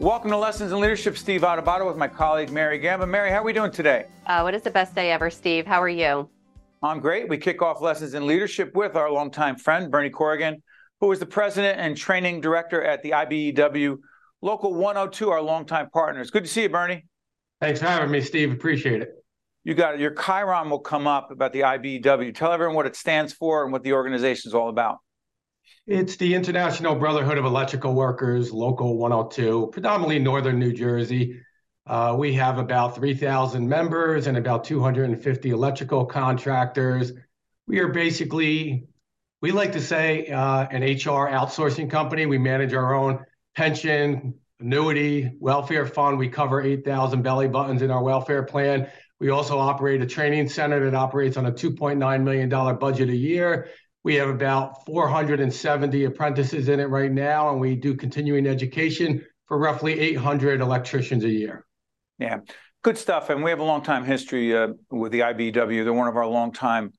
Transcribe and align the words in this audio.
Welcome 0.00 0.30
to 0.30 0.38
Lessons 0.38 0.72
in 0.72 0.80
Leadership. 0.80 1.18
Steve 1.18 1.42
Adubato 1.42 1.86
with 1.86 1.98
my 1.98 2.08
colleague 2.08 2.50
Mary 2.50 2.78
Gamba. 2.78 3.06
Mary, 3.06 3.30
how 3.30 3.40
are 3.40 3.44
we 3.44 3.52
doing 3.52 3.70
today? 3.70 4.06
Uh, 4.24 4.40
what 4.40 4.54
is 4.54 4.62
the 4.62 4.70
best 4.70 4.94
day 4.94 5.12
ever, 5.12 5.28
Steve? 5.28 5.66
How 5.66 5.82
are 5.82 5.90
you? 5.90 6.26
I'm 6.82 7.00
great. 7.00 7.28
We 7.28 7.36
kick 7.36 7.60
off 7.60 7.82
Lessons 7.82 8.14
in 8.14 8.26
Leadership 8.26 8.74
with 8.74 8.96
our 8.96 9.10
longtime 9.10 9.56
friend, 9.56 9.90
Bernie 9.90 10.08
Corrigan, 10.08 10.62
who 11.00 11.12
is 11.12 11.18
the 11.18 11.26
president 11.26 11.80
and 11.80 11.98
training 11.98 12.40
director 12.40 12.82
at 12.82 13.02
the 13.02 13.10
IBEW 13.10 13.98
Local 14.40 14.72
102, 14.72 15.28
our 15.28 15.42
longtime 15.42 15.90
partners. 15.90 16.30
Good 16.30 16.44
to 16.44 16.48
see 16.48 16.62
you, 16.62 16.70
Bernie. 16.70 17.04
Thanks 17.60 17.80
for 17.80 17.86
having 17.86 18.10
me, 18.10 18.22
Steve. 18.22 18.52
Appreciate 18.52 19.02
it. 19.02 19.22
You 19.64 19.74
got 19.74 19.96
it. 19.96 20.00
Your 20.00 20.14
Chiron 20.14 20.70
will 20.70 20.78
come 20.78 21.06
up 21.06 21.30
about 21.30 21.52
the 21.52 21.60
IBEW. 21.60 22.34
Tell 22.34 22.52
everyone 22.52 22.74
what 22.74 22.86
it 22.86 22.96
stands 22.96 23.34
for 23.34 23.64
and 23.64 23.70
what 23.70 23.82
the 23.82 23.92
organization 23.92 24.48
is 24.48 24.54
all 24.54 24.70
about. 24.70 24.96
It's 25.86 26.16
the 26.16 26.34
International 26.34 26.94
Brotherhood 26.94 27.38
of 27.38 27.44
Electrical 27.44 27.94
Workers, 27.94 28.52
Local 28.52 28.96
102, 28.96 29.70
predominantly 29.72 30.18
northern 30.18 30.58
New 30.58 30.72
Jersey. 30.72 31.40
Uh, 31.86 32.14
we 32.16 32.32
have 32.34 32.58
about 32.58 32.94
3,000 32.94 33.68
members 33.68 34.28
and 34.28 34.36
about 34.36 34.62
250 34.62 35.50
electrical 35.50 36.04
contractors. 36.04 37.12
We 37.66 37.80
are 37.80 37.88
basically, 37.88 38.86
we 39.42 39.50
like 39.50 39.72
to 39.72 39.80
say, 39.80 40.28
uh, 40.28 40.68
an 40.70 40.82
HR 40.82 41.28
outsourcing 41.28 41.90
company. 41.90 42.26
We 42.26 42.38
manage 42.38 42.74
our 42.74 42.94
own 42.94 43.24
pension, 43.56 44.34
annuity, 44.60 45.32
welfare 45.40 45.86
fund. 45.86 46.18
We 46.18 46.28
cover 46.28 46.60
8,000 46.62 47.22
belly 47.22 47.48
buttons 47.48 47.82
in 47.82 47.90
our 47.90 48.02
welfare 48.02 48.44
plan. 48.44 48.88
We 49.18 49.30
also 49.30 49.58
operate 49.58 50.02
a 50.02 50.06
training 50.06 50.48
center 50.50 50.84
that 50.84 50.94
operates 50.94 51.36
on 51.36 51.46
a 51.46 51.52
$2.9 51.52 52.22
million 52.22 52.48
budget 52.78 53.08
a 53.08 53.16
year. 53.16 53.68
We 54.02 54.14
have 54.14 54.28
about 54.28 54.86
470 54.86 56.04
apprentices 56.04 56.68
in 56.68 56.80
it 56.80 56.86
right 56.86 57.12
now, 57.12 57.50
and 57.50 57.60
we 57.60 57.76
do 57.76 57.94
continuing 57.94 58.46
education 58.46 59.24
for 59.46 59.58
roughly 59.58 59.98
800 59.98 60.60
electricians 60.60 61.24
a 61.24 61.30
year. 61.30 61.66
Yeah, 62.18 62.38
good 62.82 62.96
stuff. 62.96 63.30
And 63.30 63.42
we 63.42 63.50
have 63.50 63.58
a 63.58 63.64
long 63.64 63.82
time 63.82 64.04
history 64.04 64.56
uh, 64.56 64.68
with 64.90 65.12
the 65.12 65.20
IBW. 65.20 65.84
They're 65.84 65.92
one 65.92 66.08
of 66.08 66.16
our 66.16 66.26
long-time 66.26 66.92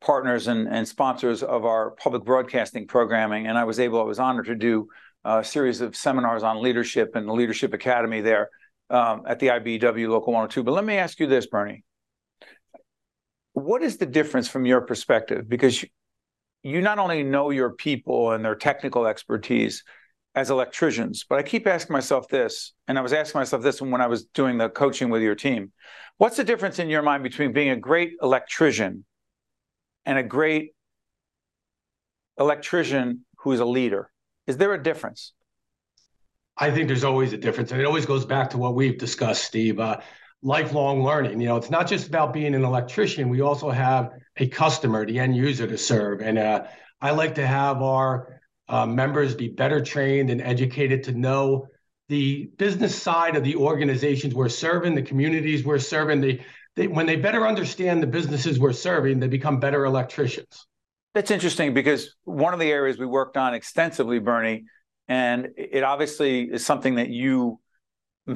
partners 0.00 0.46
and, 0.46 0.68
and 0.68 0.86
sponsors 0.86 1.42
of 1.42 1.64
our 1.64 1.92
public 1.92 2.24
broadcasting 2.24 2.86
programming. 2.86 3.46
And 3.46 3.58
I 3.58 3.64
was 3.64 3.80
able, 3.80 4.00
I 4.00 4.04
was 4.04 4.18
honored 4.18 4.46
to 4.46 4.54
do 4.54 4.88
a 5.24 5.44
series 5.44 5.80
of 5.80 5.96
seminars 5.96 6.42
on 6.42 6.62
leadership 6.62 7.14
and 7.14 7.28
the 7.28 7.32
Leadership 7.32 7.74
Academy 7.74 8.20
there 8.20 8.50
um, 8.90 9.22
at 9.26 9.38
the 9.38 9.48
IBW 9.48 10.08
Local 10.08 10.32
102. 10.32 10.62
But 10.62 10.72
let 10.72 10.84
me 10.84 10.96
ask 10.96 11.18
you 11.20 11.26
this, 11.26 11.46
Bernie. 11.46 11.84
What 13.52 13.82
is 13.82 13.96
the 13.96 14.06
difference 14.06 14.48
from 14.48 14.64
your 14.64 14.82
perspective? 14.82 15.48
Because 15.48 15.84
you 16.62 16.80
not 16.80 16.98
only 16.98 17.22
know 17.22 17.50
your 17.50 17.70
people 17.70 18.32
and 18.32 18.44
their 18.44 18.54
technical 18.54 19.06
expertise 19.06 19.84
as 20.34 20.50
electricians, 20.50 21.24
but 21.28 21.38
I 21.38 21.42
keep 21.42 21.66
asking 21.66 21.92
myself 21.92 22.28
this, 22.28 22.72
and 22.86 22.98
I 22.98 23.00
was 23.00 23.12
asking 23.12 23.40
myself 23.40 23.62
this 23.62 23.80
when 23.80 24.00
I 24.00 24.06
was 24.06 24.24
doing 24.26 24.58
the 24.58 24.68
coaching 24.68 25.10
with 25.10 25.22
your 25.22 25.34
team. 25.34 25.72
What's 26.18 26.36
the 26.36 26.44
difference 26.44 26.78
in 26.78 26.88
your 26.88 27.02
mind 27.02 27.22
between 27.22 27.52
being 27.52 27.70
a 27.70 27.76
great 27.76 28.12
electrician 28.22 29.04
and 30.04 30.18
a 30.18 30.22
great 30.22 30.72
electrician 32.38 33.24
who 33.38 33.52
is 33.52 33.60
a 33.60 33.64
leader? 33.64 34.10
Is 34.46 34.56
there 34.56 34.74
a 34.74 34.82
difference? 34.82 35.32
I 36.56 36.72
think 36.72 36.88
there's 36.88 37.04
always 37.04 37.32
a 37.32 37.36
difference. 37.38 37.70
And 37.70 37.80
it 37.80 37.84
always 37.84 38.06
goes 38.06 38.24
back 38.24 38.50
to 38.50 38.58
what 38.58 38.74
we've 38.74 38.98
discussed, 38.98 39.44
Steve. 39.44 39.78
Uh, 39.78 39.98
lifelong 40.42 41.02
learning. 41.02 41.40
You 41.40 41.48
know, 41.48 41.56
it's 41.56 41.70
not 41.70 41.88
just 41.88 42.06
about 42.06 42.32
being 42.32 42.54
an 42.54 42.64
electrician. 42.64 43.28
We 43.28 43.40
also 43.40 43.70
have 43.70 44.10
a 44.36 44.46
customer, 44.46 45.04
the 45.04 45.18
end 45.18 45.36
user 45.36 45.66
to 45.66 45.78
serve. 45.78 46.20
And 46.20 46.38
uh, 46.38 46.64
I 47.00 47.10
like 47.10 47.34
to 47.36 47.46
have 47.46 47.82
our 47.82 48.40
uh, 48.68 48.86
members 48.86 49.34
be 49.34 49.48
better 49.48 49.80
trained 49.80 50.30
and 50.30 50.40
educated 50.40 51.02
to 51.04 51.12
know 51.12 51.66
the 52.08 52.50
business 52.56 53.00
side 53.00 53.36
of 53.36 53.44
the 53.44 53.56
organizations 53.56 54.34
we're 54.34 54.48
serving, 54.48 54.94
the 54.94 55.02
communities 55.02 55.64
we're 55.64 55.78
serving. 55.78 56.20
They, 56.20 56.44
they, 56.76 56.86
when 56.86 57.06
they 57.06 57.16
better 57.16 57.46
understand 57.46 58.02
the 58.02 58.06
businesses 58.06 58.58
we're 58.58 58.72
serving, 58.72 59.20
they 59.20 59.28
become 59.28 59.60
better 59.60 59.84
electricians. 59.84 60.66
That's 61.14 61.30
interesting 61.30 61.74
because 61.74 62.14
one 62.24 62.54
of 62.54 62.60
the 62.60 62.70
areas 62.70 62.98
we 62.98 63.06
worked 63.06 63.36
on 63.36 63.54
extensively, 63.54 64.18
Bernie, 64.20 64.64
and 65.08 65.48
it 65.56 65.82
obviously 65.82 66.42
is 66.42 66.64
something 66.64 66.96
that 66.96 67.08
you 67.08 67.58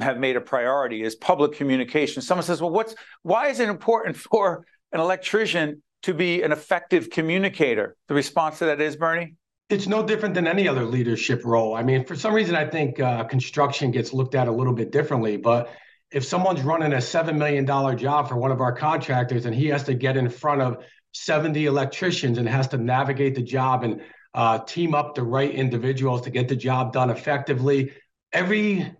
have 0.01 0.17
made 0.17 0.35
a 0.35 0.41
priority 0.41 1.03
is 1.03 1.15
public 1.15 1.53
communication. 1.53 2.21
Someone 2.21 2.43
says, 2.43 2.61
"Well, 2.61 2.71
what's 2.71 2.95
why 3.21 3.47
is 3.47 3.59
it 3.59 3.69
important 3.69 4.17
for 4.31 4.65
an 4.91 4.99
electrician 4.99 5.81
to 6.03 6.13
be 6.13 6.41
an 6.41 6.51
effective 6.51 7.09
communicator?" 7.09 7.95
The 8.07 8.15
response 8.15 8.59
to 8.59 8.65
that 8.65 8.81
is, 8.81 8.95
Bernie, 8.95 9.35
it's 9.69 9.87
no 9.87 10.05
different 10.05 10.35
than 10.35 10.47
any 10.47 10.67
other 10.67 10.85
leadership 10.85 11.41
role. 11.45 11.75
I 11.75 11.83
mean, 11.83 12.05
for 12.05 12.15
some 12.15 12.33
reason, 12.33 12.55
I 12.55 12.65
think 12.65 12.99
uh, 12.99 13.23
construction 13.23 13.91
gets 13.91 14.13
looked 14.13 14.35
at 14.35 14.47
a 14.47 14.51
little 14.51 14.73
bit 14.73 14.91
differently. 14.91 15.37
But 15.37 15.71
if 16.11 16.23
someone's 16.23 16.61
running 16.61 16.93
a 16.93 17.01
seven 17.01 17.37
million 17.37 17.65
dollar 17.65 17.95
job 17.95 18.29
for 18.29 18.35
one 18.35 18.51
of 18.51 18.61
our 18.61 18.71
contractors 18.71 19.45
and 19.45 19.55
he 19.55 19.67
has 19.67 19.83
to 19.83 19.93
get 19.93 20.15
in 20.15 20.29
front 20.29 20.61
of 20.61 20.83
70 21.13 21.65
electricians 21.65 22.37
and 22.37 22.47
has 22.47 22.67
to 22.69 22.77
navigate 22.77 23.35
the 23.35 23.41
job 23.41 23.83
and 23.83 24.01
uh, 24.33 24.59
team 24.59 24.95
up 24.95 25.15
the 25.15 25.23
right 25.23 25.51
individuals 25.51 26.21
to 26.21 26.29
get 26.29 26.47
the 26.47 26.55
job 26.55 26.93
done 26.93 27.09
effectively. 27.09 27.91
Every 28.31 28.91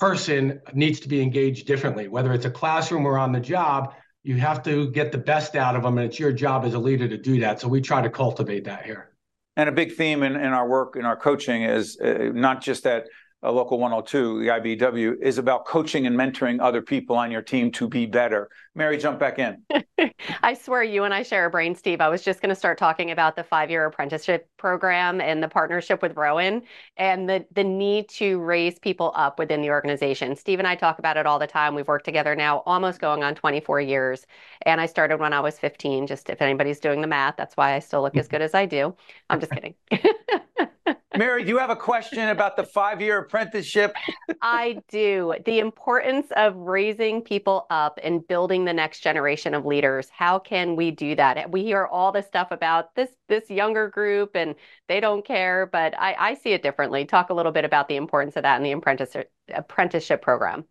person 0.00 0.60
needs 0.72 0.98
to 1.00 1.08
be 1.08 1.22
engaged 1.22 1.66
differently, 1.66 2.08
whether 2.08 2.32
it's 2.32 2.46
a 2.46 2.50
classroom 2.50 3.06
or 3.06 3.18
on 3.18 3.30
the 3.32 3.40
job. 3.40 3.94
You 4.22 4.36
have 4.36 4.62
to 4.64 4.90
get 4.90 5.12
the 5.12 5.18
best 5.18 5.54
out 5.54 5.76
of 5.76 5.82
them, 5.82 5.98
and 5.98 6.06
it's 6.06 6.18
your 6.18 6.32
job 6.32 6.64
as 6.64 6.74
a 6.74 6.78
leader 6.78 7.08
to 7.08 7.16
do 7.16 7.40
that. 7.40 7.60
So 7.60 7.68
we 7.68 7.80
try 7.80 8.02
to 8.02 8.10
cultivate 8.10 8.64
that 8.64 8.84
here. 8.84 9.12
And 9.56 9.68
a 9.68 9.72
big 9.72 9.94
theme 9.94 10.22
in, 10.22 10.36
in 10.36 10.52
our 10.52 10.68
work, 10.68 10.96
in 10.96 11.04
our 11.04 11.16
coaching, 11.16 11.62
is 11.62 11.98
uh, 12.00 12.30
not 12.32 12.62
just 12.62 12.84
that 12.84 13.06
Local 13.42 13.78
102, 13.78 14.40
the 14.40 14.48
IBW, 14.48 15.22
is 15.22 15.38
about 15.38 15.64
coaching 15.64 16.06
and 16.06 16.14
mentoring 16.14 16.60
other 16.60 16.82
people 16.82 17.16
on 17.16 17.30
your 17.30 17.40
team 17.40 17.72
to 17.72 17.88
be 17.88 18.04
better. 18.04 18.50
Mary, 18.74 18.98
jump 18.98 19.18
back 19.18 19.38
in. 19.38 19.62
I 20.42 20.52
swear 20.52 20.82
you 20.82 21.04
and 21.04 21.14
I 21.14 21.22
share 21.22 21.46
a 21.46 21.50
brain, 21.50 21.74
Steve. 21.74 22.02
I 22.02 22.08
was 22.08 22.22
just 22.22 22.42
going 22.42 22.50
to 22.50 22.54
start 22.54 22.76
talking 22.76 23.10
about 23.10 23.36
the 23.36 23.42
five-year 23.42 23.86
apprenticeship 23.86 24.46
program 24.58 25.22
and 25.22 25.42
the 25.42 25.48
partnership 25.48 26.02
with 26.02 26.16
Rowan 26.18 26.62
and 26.98 27.26
the, 27.26 27.46
the 27.52 27.64
need 27.64 28.10
to 28.10 28.38
raise 28.40 28.78
people 28.78 29.10
up 29.14 29.38
within 29.38 29.62
the 29.62 29.70
organization. 29.70 30.36
Steve 30.36 30.58
and 30.58 30.68
I 30.68 30.74
talk 30.74 30.98
about 30.98 31.16
it 31.16 31.24
all 31.26 31.38
the 31.38 31.46
time. 31.46 31.74
We've 31.74 31.88
worked 31.88 32.04
together 32.04 32.36
now 32.36 32.62
almost 32.66 33.00
going 33.00 33.24
on 33.24 33.34
24 33.34 33.80
years. 33.80 34.26
And 34.66 34.82
I 34.82 34.86
started 34.86 35.18
when 35.18 35.32
I 35.32 35.40
was 35.40 35.58
15, 35.58 36.06
just 36.06 36.28
if 36.28 36.42
anybody's 36.42 36.78
doing 36.78 37.00
the 37.00 37.06
math, 37.06 37.36
that's 37.38 37.56
why 37.56 37.74
I 37.74 37.78
still 37.78 38.02
look 38.02 38.18
as 38.18 38.28
good 38.28 38.42
as 38.42 38.54
I 38.54 38.66
do. 38.66 38.94
I'm 39.30 39.40
just 39.40 39.52
kidding. 39.52 39.74
Mary, 41.16 41.44
do 41.44 41.50
you 41.50 41.58
have 41.58 41.70
a 41.70 41.76
question 41.76 42.28
about 42.28 42.56
the 42.56 42.62
five 42.62 43.00
year 43.00 43.18
apprenticeship? 43.18 43.94
I 44.42 44.82
do. 44.88 45.34
The 45.44 45.58
importance 45.58 46.28
of 46.36 46.56
raising 46.56 47.22
people 47.22 47.66
up 47.70 47.98
and 48.02 48.26
building 48.26 48.64
the 48.64 48.72
next 48.72 49.00
generation 49.00 49.54
of 49.54 49.64
leaders. 49.66 50.08
How 50.10 50.38
can 50.38 50.76
we 50.76 50.90
do 50.90 51.14
that? 51.16 51.50
We 51.50 51.64
hear 51.64 51.86
all 51.86 52.12
this 52.12 52.26
stuff 52.26 52.48
about 52.50 52.94
this 52.94 53.10
this 53.28 53.50
younger 53.50 53.88
group 53.88 54.34
and 54.34 54.54
they 54.88 55.00
don't 55.00 55.24
care, 55.24 55.66
but 55.66 55.94
I, 55.98 56.14
I 56.18 56.34
see 56.34 56.52
it 56.52 56.62
differently. 56.62 57.04
Talk 57.04 57.30
a 57.30 57.34
little 57.34 57.52
bit 57.52 57.64
about 57.64 57.88
the 57.88 57.96
importance 57.96 58.36
of 58.36 58.42
that 58.42 58.56
in 58.56 58.62
the 58.62 58.72
apprenticeship 58.72 59.30
apprenticeship 59.54 60.22
program. 60.22 60.64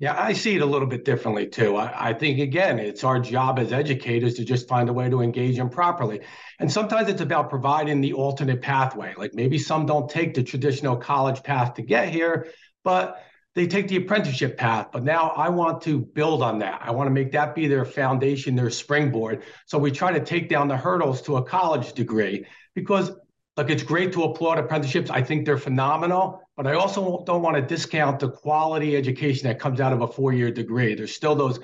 Yeah, 0.00 0.20
I 0.20 0.32
see 0.32 0.56
it 0.56 0.60
a 0.60 0.66
little 0.66 0.88
bit 0.88 1.04
differently 1.04 1.46
too. 1.46 1.76
I, 1.76 2.10
I, 2.10 2.14
think, 2.14 2.40
again, 2.40 2.80
it's 2.80 3.04
our 3.04 3.20
job 3.20 3.60
as 3.60 3.72
educators 3.72 4.34
to 4.34 4.44
just 4.44 4.66
find 4.66 4.88
a 4.88 4.92
way 4.92 5.08
to 5.08 5.20
engage 5.20 5.56
them 5.56 5.70
properly. 5.70 6.20
And 6.58 6.70
sometimes 6.70 7.08
it's 7.08 7.20
about 7.20 7.48
providing 7.48 8.00
the 8.00 8.12
alternate 8.14 8.60
pathway. 8.60 9.14
Like 9.16 9.34
maybe 9.34 9.56
some 9.56 9.86
don't 9.86 10.10
take 10.10 10.34
the 10.34 10.42
traditional 10.42 10.96
college 10.96 11.44
path 11.44 11.74
to 11.74 11.82
get 11.82 12.08
here, 12.08 12.48
but 12.82 13.24
they 13.54 13.68
take 13.68 13.86
the 13.86 13.96
apprenticeship 13.96 14.56
path. 14.56 14.88
But 14.92 15.04
now 15.04 15.28
I 15.28 15.48
want 15.50 15.82
to 15.82 16.00
build 16.00 16.42
on 16.42 16.58
that. 16.58 16.80
I 16.82 16.90
want 16.90 17.06
to 17.06 17.12
make 17.12 17.30
that 17.32 17.54
be 17.54 17.68
their 17.68 17.84
foundation, 17.84 18.56
their 18.56 18.70
springboard. 18.70 19.44
So 19.66 19.78
we 19.78 19.92
try 19.92 20.12
to 20.12 20.24
take 20.24 20.48
down 20.48 20.66
the 20.66 20.76
hurdles 20.76 21.22
to 21.22 21.36
a 21.36 21.42
college 21.44 21.92
degree 21.92 22.46
because 22.74 23.12
Look, 23.56 23.70
it's 23.70 23.84
great 23.84 24.12
to 24.14 24.24
applaud 24.24 24.58
apprenticeships. 24.58 25.10
I 25.10 25.22
think 25.22 25.46
they're 25.46 25.58
phenomenal, 25.58 26.40
but 26.56 26.66
I 26.66 26.74
also 26.74 27.22
don't 27.24 27.42
want 27.42 27.56
to 27.56 27.62
discount 27.62 28.18
the 28.18 28.30
quality 28.30 28.96
education 28.96 29.46
that 29.46 29.60
comes 29.60 29.80
out 29.80 29.92
of 29.92 30.02
a 30.02 30.08
four 30.08 30.32
year 30.32 30.50
degree. 30.50 30.94
There's 30.94 31.14
still 31.14 31.36
those 31.36 31.60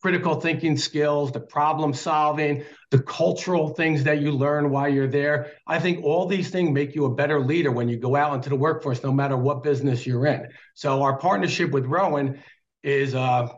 critical 0.00 0.40
thinking 0.40 0.76
skills, 0.76 1.32
the 1.32 1.40
problem 1.40 1.92
solving, 1.92 2.62
the 2.90 2.98
cultural 3.02 3.68
things 3.70 4.04
that 4.04 4.20
you 4.20 4.30
learn 4.30 4.70
while 4.70 4.88
you're 4.88 5.06
there. 5.06 5.52
I 5.66 5.78
think 5.78 6.04
all 6.04 6.26
these 6.26 6.50
things 6.50 6.70
make 6.70 6.94
you 6.94 7.06
a 7.06 7.14
better 7.14 7.40
leader 7.40 7.70
when 7.70 7.88
you 7.88 7.96
go 7.98 8.16
out 8.16 8.34
into 8.34 8.48
the 8.48 8.56
workforce, 8.56 9.02
no 9.02 9.12
matter 9.12 9.36
what 9.36 9.62
business 9.62 10.06
you're 10.06 10.26
in. 10.26 10.48
So 10.74 11.02
our 11.02 11.18
partnership 11.18 11.70
with 11.70 11.86
Rowan 11.86 12.42
is 12.82 13.14
uh, 13.14 13.48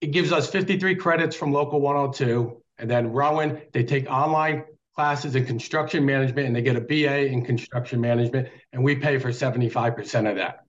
it 0.00 0.08
gives 0.08 0.32
us 0.32 0.50
53 0.50 0.96
credits 0.96 1.34
from 1.34 1.52
Local 1.52 1.80
102. 1.80 2.60
And 2.78 2.90
then 2.90 3.12
Rowan, 3.12 3.62
they 3.72 3.84
take 3.84 4.10
online 4.10 4.64
classes 4.94 5.34
in 5.34 5.44
construction 5.44 6.04
management 6.04 6.46
and 6.46 6.54
they 6.54 6.62
get 6.62 6.76
a 6.76 6.80
BA 6.80 7.26
in 7.26 7.44
construction 7.44 8.00
management, 8.00 8.48
and 8.72 8.82
we 8.82 8.94
pay 8.94 9.18
for 9.18 9.30
75% 9.30 10.30
of 10.30 10.36
that. 10.36 10.60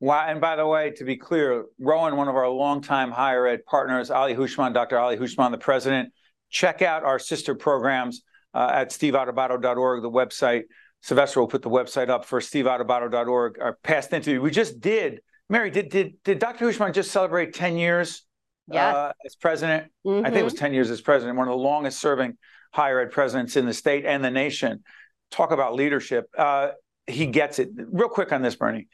Wow. 0.00 0.26
And 0.28 0.40
by 0.40 0.56
the 0.56 0.66
way, 0.66 0.90
to 0.92 1.04
be 1.04 1.16
clear, 1.16 1.64
Rowan, 1.78 2.16
one 2.16 2.28
of 2.28 2.34
our 2.34 2.48
longtime 2.48 3.10
higher 3.10 3.46
ed 3.46 3.64
partners, 3.64 4.10
Ali 4.10 4.34
Houshmand, 4.34 4.74
Dr. 4.74 4.98
Ali 4.98 5.16
Houshmand, 5.16 5.52
the 5.52 5.58
president, 5.58 6.12
check 6.50 6.82
out 6.82 7.04
our 7.04 7.18
sister 7.18 7.54
programs 7.54 8.22
uh, 8.52 8.70
at 8.74 8.90
steveadubato.org, 8.90 10.02
the 10.02 10.10
website. 10.10 10.62
Sylvester 11.00 11.40
will 11.40 11.48
put 11.48 11.62
the 11.62 11.70
website 11.70 12.08
up 12.08 12.24
for 12.24 12.40
steveadubato.org, 12.40 13.58
our 13.60 13.78
past 13.82 14.12
interview. 14.12 14.40
We 14.40 14.50
just 14.50 14.80
did 14.80 15.20
Mary, 15.48 15.70
did 15.70 15.90
did 15.90 16.14
did 16.24 16.38
Dr. 16.38 16.66
Houshmand 16.66 16.94
just 16.94 17.10
celebrate 17.10 17.54
10 17.54 17.76
years 17.76 18.22
Yes. 18.66 18.94
uh, 18.94 19.12
as 19.26 19.36
president? 19.36 19.92
I 20.06 20.22
think 20.22 20.36
it 20.36 20.44
was 20.44 20.54
10 20.54 20.72
years 20.72 20.90
as 20.90 21.02
president, 21.02 21.36
one 21.36 21.46
of 21.46 21.52
the 21.52 21.62
longest 21.62 22.00
serving 22.00 22.38
higher 22.74 22.98
ed 22.98 23.12
presidents 23.12 23.56
in 23.56 23.66
the 23.66 23.72
state 23.72 24.04
and 24.04 24.24
the 24.24 24.30
nation. 24.32 24.82
Talk 25.30 25.52
about 25.52 25.74
leadership. 25.74 26.26
Uh, 26.36 26.70
he 27.06 27.26
gets 27.26 27.60
it. 27.60 27.68
Real 27.76 28.08
quick 28.08 28.32
on 28.32 28.42
this, 28.42 28.56
Bernie. 28.56 28.88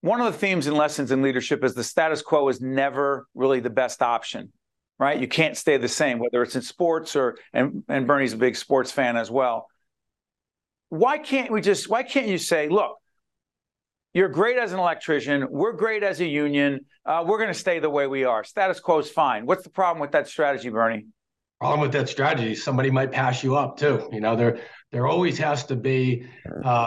One 0.00 0.20
of 0.20 0.32
the 0.32 0.38
themes 0.38 0.68
and 0.68 0.76
lessons 0.76 1.10
in 1.10 1.20
leadership 1.20 1.64
is 1.64 1.74
the 1.74 1.82
status 1.82 2.22
quo 2.22 2.48
is 2.48 2.60
never 2.60 3.26
really 3.34 3.58
the 3.58 3.68
best 3.68 4.00
option, 4.00 4.52
right? 4.98 5.20
You 5.20 5.26
can't 5.26 5.56
stay 5.56 5.76
the 5.76 5.88
same, 5.88 6.20
whether 6.20 6.40
it's 6.42 6.54
in 6.54 6.62
sports 6.62 7.16
or, 7.16 7.36
and, 7.52 7.82
and 7.88 8.06
Bernie's 8.06 8.32
a 8.32 8.36
big 8.36 8.54
sports 8.54 8.92
fan 8.92 9.16
as 9.16 9.28
well. 9.28 9.66
Why 10.88 11.18
can't 11.18 11.50
we 11.50 11.60
just, 11.60 11.88
why 11.88 12.04
can't 12.04 12.28
you 12.28 12.38
say, 12.38 12.68
look, 12.68 12.96
you're 14.14 14.28
great 14.28 14.56
as 14.56 14.72
an 14.72 14.78
electrician. 14.78 15.48
We're 15.50 15.72
great 15.72 16.04
as 16.04 16.20
a 16.20 16.26
union. 16.26 16.86
Uh, 17.04 17.24
we're 17.26 17.38
going 17.38 17.52
to 17.52 17.58
stay 17.58 17.80
the 17.80 17.90
way 17.90 18.06
we 18.06 18.24
are. 18.24 18.44
Status 18.44 18.78
quo 18.78 19.00
is 19.00 19.10
fine. 19.10 19.46
What's 19.46 19.64
the 19.64 19.70
problem 19.70 20.00
with 20.00 20.12
that 20.12 20.28
strategy, 20.28 20.68
Bernie? 20.68 21.06
Problem 21.60 21.80
with 21.80 21.92
that 21.92 22.08
strategy, 22.08 22.54
somebody 22.54 22.90
might 22.90 23.12
pass 23.12 23.44
you 23.44 23.54
up 23.54 23.76
too. 23.76 24.08
You 24.10 24.20
know, 24.20 24.34
there 24.34 24.60
there 24.92 25.06
always 25.06 25.36
has 25.38 25.64
to 25.66 25.76
be 25.76 26.26
uh, 26.64 26.86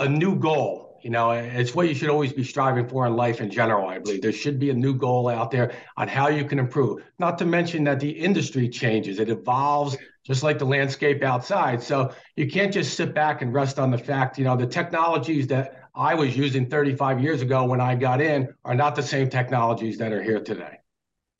a 0.00 0.08
new 0.08 0.38
goal. 0.38 1.00
You 1.02 1.08
know, 1.08 1.30
it's 1.30 1.74
what 1.74 1.88
you 1.88 1.94
should 1.94 2.10
always 2.10 2.32
be 2.32 2.44
striving 2.44 2.86
for 2.88 3.06
in 3.06 3.16
life 3.16 3.40
in 3.40 3.50
general. 3.50 3.88
I 3.88 3.98
believe 3.98 4.20
there 4.20 4.30
should 4.30 4.58
be 4.58 4.68
a 4.68 4.74
new 4.74 4.94
goal 4.94 5.28
out 5.28 5.50
there 5.50 5.72
on 5.96 6.08
how 6.08 6.28
you 6.28 6.44
can 6.44 6.58
improve. 6.58 7.02
Not 7.18 7.38
to 7.38 7.46
mention 7.46 7.84
that 7.84 8.00
the 8.00 8.10
industry 8.10 8.68
changes, 8.68 9.18
it 9.18 9.30
evolves 9.30 9.96
just 10.24 10.42
like 10.42 10.58
the 10.58 10.66
landscape 10.66 11.22
outside. 11.22 11.82
So 11.82 12.14
you 12.36 12.48
can't 12.48 12.72
just 12.72 12.94
sit 12.94 13.14
back 13.14 13.40
and 13.40 13.52
rest 13.52 13.78
on 13.78 13.90
the 13.90 13.98
fact. 13.98 14.38
You 14.38 14.44
know, 14.44 14.56
the 14.56 14.66
technologies 14.66 15.46
that 15.48 15.88
I 15.94 16.14
was 16.14 16.36
using 16.36 16.68
35 16.68 17.20
years 17.20 17.40
ago 17.40 17.64
when 17.64 17.80
I 17.80 17.94
got 17.94 18.20
in 18.20 18.48
are 18.64 18.74
not 18.74 18.94
the 18.94 19.02
same 19.02 19.30
technologies 19.30 19.96
that 19.98 20.12
are 20.12 20.22
here 20.22 20.40
today. 20.40 20.80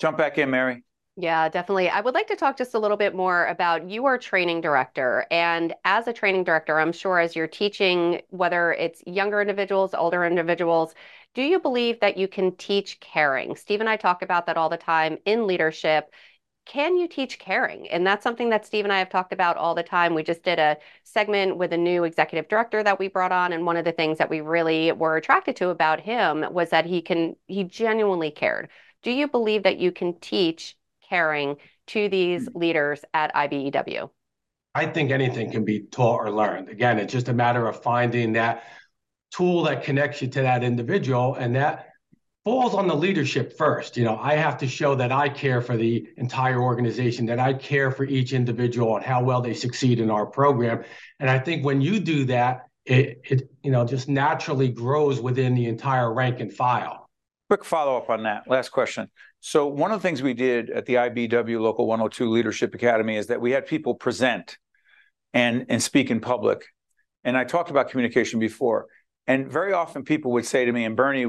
Jump 0.00 0.16
back 0.16 0.38
in, 0.38 0.50
Mary. 0.50 0.82
Yeah, 1.16 1.50
definitely. 1.50 1.90
I 1.90 2.00
would 2.00 2.14
like 2.14 2.28
to 2.28 2.36
talk 2.36 2.56
just 2.56 2.72
a 2.72 2.78
little 2.78 2.96
bit 2.96 3.14
more 3.14 3.44
about 3.46 3.90
you 3.90 4.06
are 4.06 4.16
training 4.16 4.62
director. 4.62 5.26
And 5.30 5.74
as 5.84 6.08
a 6.08 6.12
training 6.12 6.44
director, 6.44 6.80
I'm 6.80 6.92
sure 6.92 7.18
as 7.18 7.36
you're 7.36 7.46
teaching, 7.46 8.22
whether 8.30 8.72
it's 8.72 9.02
younger 9.06 9.42
individuals, 9.42 9.92
older 9.92 10.24
individuals, 10.24 10.94
do 11.34 11.42
you 11.42 11.60
believe 11.60 12.00
that 12.00 12.16
you 12.16 12.28
can 12.28 12.56
teach 12.56 12.98
caring? 13.00 13.56
Steve 13.56 13.80
and 13.80 13.90
I 13.90 13.96
talk 13.96 14.22
about 14.22 14.46
that 14.46 14.56
all 14.56 14.70
the 14.70 14.78
time 14.78 15.18
in 15.26 15.46
leadership. 15.46 16.14
Can 16.64 16.96
you 16.96 17.08
teach 17.08 17.38
caring? 17.38 17.88
And 17.90 18.06
that's 18.06 18.22
something 18.22 18.48
that 18.50 18.64
Steve 18.64 18.84
and 18.84 18.92
I 18.92 18.98
have 19.00 19.10
talked 19.10 19.32
about 19.34 19.58
all 19.58 19.74
the 19.74 19.82
time. 19.82 20.14
We 20.14 20.22
just 20.22 20.42
did 20.44 20.58
a 20.58 20.78
segment 21.04 21.58
with 21.58 21.74
a 21.74 21.76
new 21.76 22.04
executive 22.04 22.48
director 22.48 22.82
that 22.84 22.98
we 22.98 23.08
brought 23.08 23.32
on. 23.32 23.52
And 23.52 23.66
one 23.66 23.76
of 23.76 23.84
the 23.84 23.92
things 23.92 24.16
that 24.18 24.30
we 24.30 24.40
really 24.40 24.92
were 24.92 25.16
attracted 25.16 25.56
to 25.56 25.68
about 25.70 26.00
him 26.00 26.46
was 26.52 26.70
that 26.70 26.86
he 26.86 27.02
can, 27.02 27.36
he 27.48 27.64
genuinely 27.64 28.30
cared. 28.30 28.70
Do 29.02 29.10
you 29.10 29.28
believe 29.28 29.64
that 29.64 29.78
you 29.78 29.92
can 29.92 30.18
teach 30.20 30.76
caring 31.12 31.56
to 31.88 32.08
these 32.08 32.48
hmm. 32.48 32.58
leaders 32.58 33.04
at 33.12 33.34
IBEW? 33.34 34.08
I 34.74 34.86
think 34.86 35.10
anything 35.10 35.52
can 35.52 35.64
be 35.64 35.80
taught 35.80 36.20
or 36.20 36.30
learned. 36.30 36.70
Again, 36.70 36.98
it's 36.98 37.12
just 37.12 37.28
a 37.28 37.34
matter 37.34 37.68
of 37.68 37.82
finding 37.82 38.32
that 38.32 38.64
tool 39.30 39.64
that 39.64 39.84
connects 39.84 40.22
you 40.22 40.28
to 40.28 40.42
that 40.42 40.64
individual 40.64 41.34
and 41.34 41.54
that 41.56 41.88
falls 42.44 42.74
on 42.74 42.88
the 42.88 42.94
leadership 42.94 43.56
first. 43.58 43.98
You 43.98 44.04
know, 44.04 44.16
I 44.16 44.34
have 44.36 44.56
to 44.58 44.66
show 44.66 44.94
that 44.94 45.12
I 45.12 45.28
care 45.28 45.60
for 45.60 45.76
the 45.76 46.08
entire 46.16 46.62
organization, 46.62 47.26
that 47.26 47.38
I 47.38 47.52
care 47.52 47.90
for 47.90 48.04
each 48.04 48.32
individual 48.32 48.96
and 48.96 49.04
how 49.04 49.22
well 49.22 49.42
they 49.42 49.52
succeed 49.52 50.00
in 50.00 50.10
our 50.10 50.24
program. 50.24 50.82
And 51.20 51.28
I 51.28 51.38
think 51.38 51.64
when 51.64 51.82
you 51.82 52.00
do 52.00 52.24
that, 52.26 52.62
it, 52.84 53.20
it 53.24 53.50
you 53.62 53.70
know 53.70 53.84
just 53.84 54.08
naturally 54.08 54.68
grows 54.68 55.20
within 55.20 55.54
the 55.54 55.66
entire 55.66 56.12
rank 56.12 56.40
and 56.40 56.52
file. 56.52 57.01
Quick 57.52 57.66
follow 57.66 57.99
up 57.99 58.08
on 58.08 58.22
that. 58.22 58.49
Last 58.49 58.70
question. 58.70 59.10
So 59.40 59.66
one 59.66 59.93
of 59.93 60.00
the 60.00 60.08
things 60.08 60.22
we 60.22 60.32
did 60.32 60.70
at 60.70 60.87
the 60.87 60.94
IBW 60.94 61.60
Local 61.60 61.87
102 61.87 62.31
Leadership 62.31 62.75
Academy 62.75 63.19
is 63.19 63.26
that 63.26 63.43
we 63.43 63.50
had 63.50 63.66
people 63.66 63.94
present 63.94 64.56
and 65.34 65.66
and 65.69 65.82
speak 65.82 66.10
in 66.10 66.19
public. 66.19 66.64
And 67.25 67.37
I 67.37 67.44
talked 67.44 67.69
about 67.69 67.90
communication 67.90 68.40
before. 68.40 68.87
And 69.26 69.52
very 69.52 69.75
often 69.75 70.02
people 70.02 70.32
would 70.32 70.46
say 70.46 70.64
to 70.64 70.72
me, 70.72 70.87
and 70.87 70.96
Bernie 70.96 71.26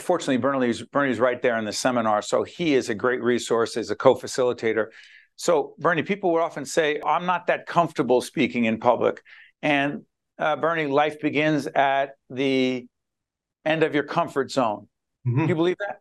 fortunately, 0.00 0.38
Bernie's, 0.38 0.82
Bernie's 0.82 1.20
right 1.20 1.40
there 1.40 1.56
in 1.56 1.64
the 1.64 1.72
seminar. 1.72 2.20
So 2.20 2.42
he 2.42 2.74
is 2.74 2.88
a 2.88 2.94
great 2.96 3.22
resource 3.22 3.76
as 3.76 3.90
a 3.90 3.94
co-facilitator. 3.94 4.86
So 5.36 5.76
Bernie, 5.78 6.02
people 6.02 6.32
would 6.32 6.42
often 6.42 6.64
say, 6.64 7.00
I'm 7.06 7.26
not 7.26 7.46
that 7.46 7.66
comfortable 7.66 8.22
speaking 8.22 8.64
in 8.64 8.80
public. 8.80 9.22
And 9.62 10.02
uh, 10.36 10.56
Bernie, 10.56 10.88
life 10.88 11.20
begins 11.20 11.68
at 11.68 12.16
the 12.28 12.88
end 13.64 13.84
of 13.84 13.94
your 13.94 14.02
comfort 14.02 14.50
zone. 14.50 14.88
Mm-hmm. 15.26 15.42
Do 15.42 15.48
you 15.48 15.54
believe 15.54 15.76
that? 15.80 16.00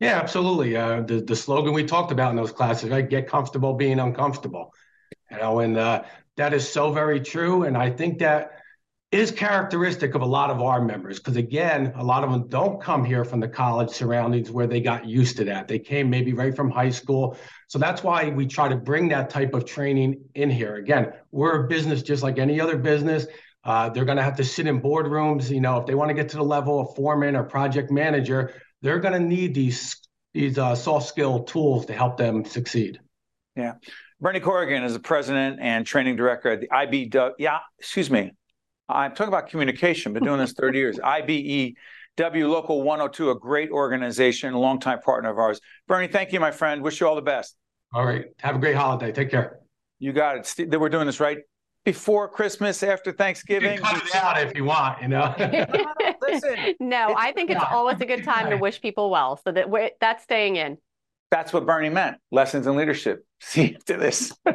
Yeah, 0.00 0.18
absolutely. 0.18 0.76
Uh, 0.76 1.02
the, 1.02 1.20
the 1.20 1.36
slogan 1.36 1.72
we 1.72 1.84
talked 1.84 2.12
about 2.12 2.30
in 2.30 2.36
those 2.36 2.52
classes, 2.52 2.90
right? 2.90 3.08
Get 3.08 3.28
comfortable 3.28 3.74
being 3.74 3.98
uncomfortable. 3.98 4.72
You 5.30 5.38
know, 5.38 5.60
and 5.60 5.76
uh, 5.76 6.02
that 6.36 6.52
is 6.52 6.68
so 6.68 6.92
very 6.92 7.20
true. 7.20 7.64
And 7.64 7.76
I 7.76 7.90
think 7.90 8.18
that 8.18 8.52
is 9.12 9.30
characteristic 9.30 10.14
of 10.14 10.22
a 10.22 10.26
lot 10.26 10.50
of 10.50 10.60
our 10.60 10.82
members 10.82 11.18
because 11.18 11.36
again 11.36 11.92
a 11.96 12.02
lot 12.02 12.24
of 12.24 12.30
them 12.30 12.48
don't 12.48 12.82
come 12.82 13.04
here 13.04 13.24
from 13.24 13.38
the 13.38 13.46
college 13.46 13.88
surroundings 13.88 14.50
where 14.50 14.66
they 14.66 14.80
got 14.80 15.06
used 15.06 15.36
to 15.36 15.44
that 15.44 15.68
they 15.68 15.78
came 15.78 16.10
maybe 16.10 16.32
right 16.32 16.56
from 16.56 16.68
high 16.68 16.90
school 16.90 17.36
so 17.68 17.78
that's 17.78 18.02
why 18.02 18.28
we 18.30 18.44
try 18.46 18.68
to 18.68 18.74
bring 18.74 19.08
that 19.08 19.30
type 19.30 19.54
of 19.54 19.64
training 19.64 20.20
in 20.34 20.50
here 20.50 20.74
again 20.76 21.12
we're 21.30 21.64
a 21.64 21.68
business 21.68 22.02
just 22.02 22.24
like 22.24 22.38
any 22.38 22.60
other 22.60 22.76
business 22.76 23.26
uh, 23.66 23.88
they're 23.90 24.04
going 24.04 24.16
to 24.16 24.22
have 24.22 24.36
to 24.36 24.44
sit 24.44 24.66
in 24.66 24.80
boardrooms 24.80 25.50
you 25.50 25.60
know 25.60 25.78
if 25.78 25.86
they 25.86 25.94
want 25.94 26.08
to 26.08 26.14
get 26.14 26.28
to 26.30 26.36
the 26.36 26.44
level 26.44 26.80
of 26.80 26.94
foreman 26.94 27.36
or 27.36 27.42
project 27.42 27.90
manager 27.90 28.54
they're 28.82 29.00
going 29.00 29.12
to 29.12 29.20
need 29.20 29.54
these 29.54 29.96
these 30.32 30.56
uh, 30.58 30.74
soft 30.74 31.06
skill 31.08 31.44
tools 31.44 31.84
to 31.86 31.92
help 31.92 32.16
them 32.16 32.44
succeed 32.44 33.00
yeah 33.56 33.74
bernie 34.20 34.40
corrigan 34.40 34.82
is 34.82 34.94
the 34.94 35.00
president 35.00 35.58
and 35.60 35.86
training 35.86 36.16
director 36.16 36.50
at 36.50 36.60
the 36.60 36.68
ibw 36.68 37.32
yeah 37.38 37.58
excuse 37.78 38.10
me 38.10 38.32
I'm 38.88 39.12
talking 39.12 39.28
about 39.28 39.48
communication. 39.48 40.12
Been 40.12 40.24
doing 40.24 40.38
this 40.38 40.52
30 40.58 40.78
years. 40.78 40.98
IBEW 40.98 41.74
Local 42.48 42.82
102, 42.82 43.30
a 43.30 43.38
great 43.38 43.70
organization, 43.70 44.54
a 44.54 44.58
longtime 44.58 45.00
partner 45.00 45.30
of 45.30 45.38
ours. 45.38 45.60
Bernie, 45.88 46.08
thank 46.08 46.32
you, 46.32 46.40
my 46.40 46.50
friend. 46.50 46.82
Wish 46.82 47.00
you 47.00 47.08
all 47.08 47.16
the 47.16 47.22
best. 47.22 47.56
All 47.92 48.04
right. 48.04 48.26
Have 48.38 48.56
a 48.56 48.58
great 48.58 48.76
holiday. 48.76 49.12
Take 49.12 49.30
care. 49.30 49.58
You 49.98 50.12
got 50.12 50.36
it. 50.36 50.70
That 50.70 50.78
we're 50.78 50.88
doing 50.88 51.06
this 51.06 51.20
right 51.20 51.38
before 51.86 52.28
Christmas, 52.28 52.82
after 52.82 53.12
Thanksgiving. 53.12 53.78
cut 53.78 54.04
it 54.04 54.14
out 54.16 54.42
if 54.42 54.56
you 54.56 54.64
want, 54.64 55.00
you 55.00 55.06
know. 55.06 55.32
Listen. 56.20 56.74
No, 56.80 57.14
I 57.16 57.30
think 57.30 57.48
it's 57.48 57.64
always 57.70 58.00
a 58.00 58.04
good 58.04 58.24
time 58.24 58.50
to 58.50 58.56
wish 58.56 58.82
people 58.82 59.08
well. 59.08 59.40
So 59.42 59.52
that 59.52 59.68
that's 60.00 60.24
staying 60.24 60.56
in. 60.56 60.78
That's 61.30 61.52
what 61.52 61.64
Bernie 61.64 61.88
meant. 61.88 62.18
Lessons 62.32 62.66
in 62.66 62.74
leadership. 62.76 63.24
See 63.40 63.68
you 63.68 63.76
after 63.76 63.96
this. 63.96 64.36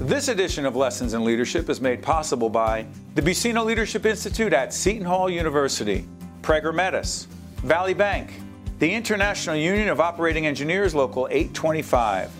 This 0.00 0.26
edition 0.26 0.66
of 0.66 0.74
Lessons 0.74 1.14
in 1.14 1.24
Leadership 1.24 1.70
is 1.70 1.80
made 1.80 2.02
possible 2.02 2.50
by 2.50 2.84
the 3.14 3.22
Buccino 3.22 3.64
Leadership 3.64 4.04
Institute 4.04 4.52
at 4.52 4.74
Seton 4.74 5.04
Hall 5.04 5.30
University, 5.30 6.04
Prager 6.42 6.74
Metis, 6.74 7.28
Valley 7.58 7.94
Bank, 7.94 8.32
the 8.80 8.92
International 8.92 9.54
Union 9.54 9.88
of 9.88 10.00
Operating 10.00 10.46
Engineers 10.46 10.96
Local 10.96 11.28
825, 11.30 12.32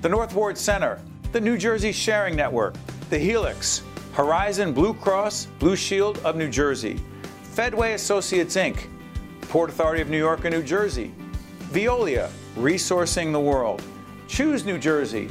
the 0.00 0.08
North 0.08 0.34
Ward 0.34 0.58
Center, 0.58 1.00
the 1.32 1.40
New 1.40 1.56
Jersey 1.56 1.92
Sharing 1.92 2.36
Network, 2.36 2.74
the 3.08 3.18
Helix, 3.18 3.82
Horizon 4.12 4.74
Blue 4.74 4.92
Cross 4.92 5.46
Blue 5.58 5.76
Shield 5.76 6.18
of 6.18 6.36
New 6.36 6.50
Jersey, 6.50 7.00
Fedway 7.42 7.94
Associates 7.94 8.56
Inc., 8.56 8.86
Port 9.42 9.70
Authority 9.70 10.02
of 10.02 10.10
New 10.10 10.18
York 10.18 10.44
and 10.44 10.54
New 10.54 10.62
Jersey, 10.62 11.14
Veolia, 11.70 12.28
Resourcing 12.56 13.32
the 13.32 13.40
World, 13.40 13.82
Choose 14.28 14.66
New 14.66 14.78
Jersey, 14.78 15.30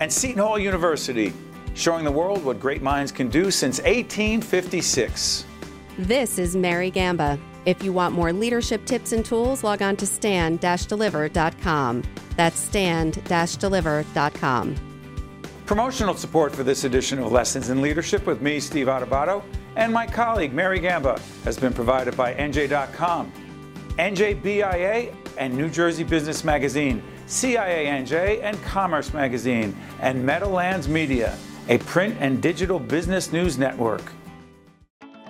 and 0.00 0.10
Seton 0.10 0.42
Hall 0.42 0.58
University, 0.58 1.34
showing 1.74 2.04
the 2.04 2.10
world 2.10 2.42
what 2.44 2.58
great 2.58 2.80
minds 2.82 3.12
can 3.12 3.28
do 3.28 3.50
since 3.50 3.78
1856. 3.80 5.44
This 5.98 6.38
is 6.38 6.56
Mary 6.56 6.90
Gamba. 6.90 7.38
If 7.66 7.84
you 7.84 7.92
want 7.92 8.14
more 8.14 8.32
leadership 8.32 8.86
tips 8.86 9.12
and 9.12 9.22
tools, 9.24 9.62
log 9.62 9.82
on 9.82 9.96
to 9.96 10.06
stand-deliver.com. 10.06 12.02
That's 12.36 12.58
stand-deliver.com. 12.58 14.91
Promotional 15.72 16.14
support 16.14 16.54
for 16.54 16.64
this 16.64 16.84
edition 16.84 17.18
of 17.18 17.32
Lessons 17.32 17.70
in 17.70 17.80
Leadership 17.80 18.26
with 18.26 18.42
me, 18.42 18.60
Steve 18.60 18.88
Adubato, 18.88 19.42
and 19.74 19.90
my 19.90 20.06
colleague, 20.06 20.52
Mary 20.52 20.78
Gamba, 20.78 21.18
has 21.44 21.58
been 21.58 21.72
provided 21.72 22.14
by 22.14 22.34
NJ.com, 22.34 23.32
NJBIA, 23.96 25.14
and 25.38 25.56
New 25.56 25.70
Jersey 25.70 26.04
Business 26.04 26.44
Magazine. 26.44 27.02
CIANJ, 27.26 28.42
and 28.42 28.62
Commerce 28.64 29.14
Magazine, 29.14 29.74
and 30.00 30.22
Meadowlands 30.22 30.88
Media, 30.88 31.38
a 31.70 31.78
print 31.78 32.18
and 32.20 32.42
digital 32.42 32.78
business 32.78 33.32
news 33.32 33.56
network. 33.56 34.12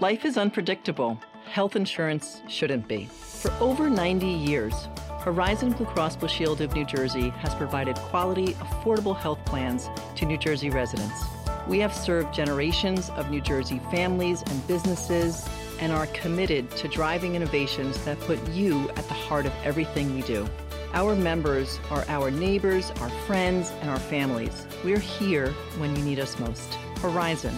Life 0.01 0.25
is 0.25 0.37
unpredictable. 0.37 1.21
Health 1.45 1.77
insurance 1.77 2.43
shouldn't 2.49 2.89
be. 2.89 3.09
For 3.13 3.53
over 3.61 3.89
90 3.89 4.27
years, 4.27 4.75
Horizon 5.23 5.71
Blue 5.71 5.87
Cross 5.87 6.17
Blue 6.17 6.29
Shield 6.29 6.61
of 6.61 6.75
New 6.75 6.85
Jersey 6.85 7.29
has 7.31 7.55
provided 7.55 7.95
quality, 7.95 8.55
affordable 8.55 9.17
health 9.17 9.39
plans 9.45 9.89
to 10.17 10.27
New 10.27 10.37
Jersey 10.37 10.69
residents. 10.69 11.25
We 11.69 11.79
have 11.79 11.95
served 11.95 12.35
generations 12.35 13.09
of 13.11 13.31
New 13.31 13.41
Jersey 13.41 13.81
families 13.93 14.43
and 14.45 14.67
businesses 14.67 15.49
and 15.79 15.93
are 15.93 16.09
committed 16.09 16.73
to 16.73 16.89
driving 16.89 17.37
innovations 17.37 18.05
that 18.05 18.19
put 18.23 18.45
you 18.49 18.91
at 18.91 19.07
the 19.07 19.15
heart 19.15 19.47
of 19.47 19.53
everything 19.63 20.13
we 20.13 20.23
do. 20.23 20.45
Our 20.93 21.15
members 21.15 21.79
are 21.89 22.05
our 22.09 22.33
neighbors, 22.33 22.91
our 23.01 23.11
friends, 23.27 23.71
and 23.81 23.91
our 23.91 24.01
families. 24.01 24.67
We're 24.83 24.99
here 24.99 25.51
when 25.79 25.95
you 25.95 26.03
need 26.03 26.19
us 26.19 26.37
most. 26.41 26.75
Horizon, 27.01 27.55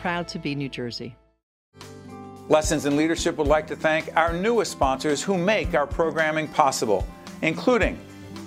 proud 0.00 0.26
to 0.28 0.38
be 0.38 0.54
New 0.54 0.70
Jersey. 0.70 1.16
Lessons 2.50 2.84
in 2.84 2.94
Leadership 2.94 3.38
would 3.38 3.46
like 3.46 3.66
to 3.68 3.74
thank 3.74 4.14
our 4.18 4.30
newest 4.30 4.70
sponsors 4.70 5.22
who 5.22 5.38
make 5.38 5.74
our 5.74 5.86
programming 5.86 6.46
possible, 6.46 7.06
including 7.40 7.98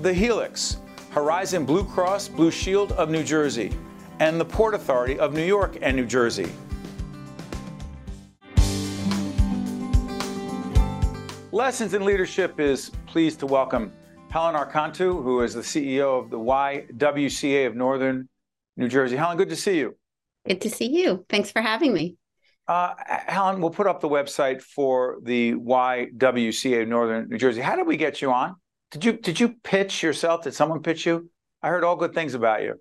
The 0.01 0.13
Helix, 0.13 0.77
Horizon 1.09 1.65
Blue 1.65 1.83
Cross 1.83 2.27
Blue 2.27 2.51
Shield 2.51 2.91
of 2.91 3.09
New 3.09 3.23
Jersey, 3.23 3.71
and 4.19 4.39
the 4.39 4.45
Port 4.45 4.75
Authority 4.75 5.17
of 5.17 5.33
New 5.33 5.43
York 5.43 5.79
and 5.81 5.97
New 5.97 6.05
Jersey. 6.05 6.47
Lessons 11.51 11.95
in 11.95 12.05
Leadership 12.05 12.59
is 12.59 12.91
pleased 13.07 13.39
to 13.39 13.47
welcome 13.47 13.91
Helen 14.29 14.53
Archontou, 14.53 15.23
who 15.23 15.41
is 15.41 15.55
the 15.55 15.61
CEO 15.61 16.23
of 16.23 16.29
the 16.29 16.37
YWCA 16.37 17.65
of 17.65 17.75
Northern 17.75 18.29
New 18.75 18.87
Jersey. 18.87 19.15
Helen, 19.15 19.37
good 19.37 19.49
to 19.49 19.55
see 19.55 19.79
you. 19.79 19.95
Good 20.47 20.61
to 20.61 20.69
see 20.69 20.85
you. 20.85 21.25
Thanks 21.29 21.49
for 21.49 21.63
having 21.63 21.95
me. 21.95 22.15
Uh, 22.67 22.93
Helen, 23.07 23.61
we'll 23.61 23.71
put 23.71 23.87
up 23.87 24.01
the 24.01 24.09
website 24.09 24.61
for 24.61 25.17
the 25.23 25.53
YWCA 25.53 26.81
of 26.81 26.87
Northern 26.89 27.29
New 27.29 27.37
Jersey. 27.37 27.61
How 27.61 27.75
did 27.75 27.87
we 27.87 27.95
get 27.95 28.21
you 28.21 28.31
on? 28.31 28.55
Did 28.91 29.05
you 29.05 29.13
did 29.13 29.39
you 29.39 29.55
pitch 29.63 30.03
yourself? 30.03 30.43
Did 30.43 30.53
someone 30.53 30.81
pitch 30.81 31.05
you? 31.05 31.29
I 31.61 31.69
heard 31.69 31.83
all 31.83 31.95
good 31.95 32.13
things 32.13 32.33
about 32.33 32.63
you. 32.63 32.75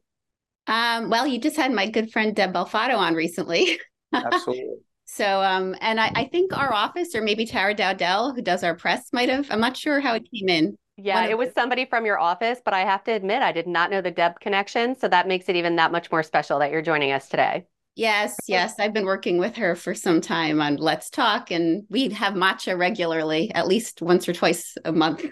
Um, 0.67 1.11
well, 1.11 1.27
you 1.27 1.39
just 1.39 1.57
had 1.57 1.73
my 1.73 1.89
good 1.89 2.11
friend 2.11 2.35
Deb 2.35 2.53
Belfato 2.53 2.97
on 2.97 3.15
recently. 3.15 3.79
Absolutely. 4.13 4.77
so, 5.05 5.43
um, 5.43 5.77
and 5.81 6.01
I, 6.01 6.11
I, 6.15 6.25
think 6.25 6.57
our 6.57 6.73
office, 6.73 7.15
or 7.15 7.23
maybe 7.23 7.47
Tara 7.47 7.75
Dowdell, 7.75 8.35
who 8.35 8.43
does 8.43 8.65
our 8.65 8.75
press, 8.75 9.13
might 9.13 9.29
have. 9.29 9.47
I'm 9.51 9.61
not 9.61 9.77
sure 9.77 10.01
how 10.01 10.15
it 10.15 10.29
came 10.33 10.49
in. 10.49 10.77
Yeah, 10.97 11.27
it 11.27 11.37
was 11.37 11.51
somebody 11.55 11.85
from 11.85 12.07
your 12.07 12.19
office, 12.19 12.61
but 12.65 12.73
I 12.73 12.81
have 12.81 13.05
to 13.05 13.13
admit, 13.13 13.43
I 13.43 13.53
did 13.53 13.67
not 13.67 13.91
know 13.91 14.01
the 14.01 14.11
Deb 14.11 14.41
connection. 14.41 14.97
So 14.97 15.07
that 15.09 15.29
makes 15.29 15.49
it 15.49 15.57
even 15.57 15.77
that 15.77 15.93
much 15.93 16.11
more 16.11 16.23
special 16.23 16.59
that 16.61 16.71
you're 16.71 16.83
joining 16.83 17.13
us 17.13 17.29
today. 17.29 17.67
Yes, 17.97 18.37
yes. 18.47 18.75
I've 18.79 18.93
been 18.93 19.07
working 19.07 19.39
with 19.39 19.57
her 19.57 19.75
for 19.75 19.95
some 19.95 20.21
time 20.21 20.61
on 20.61 20.77
Let's 20.77 21.09
Talk, 21.09 21.51
and 21.51 21.85
we 21.89 22.11
have 22.11 22.35
matcha 22.35 22.79
regularly, 22.79 23.51
at 23.55 23.67
least 23.67 24.03
once 24.03 24.29
or 24.29 24.35
twice 24.35 24.77
a 24.85 24.93
month. 24.93 25.25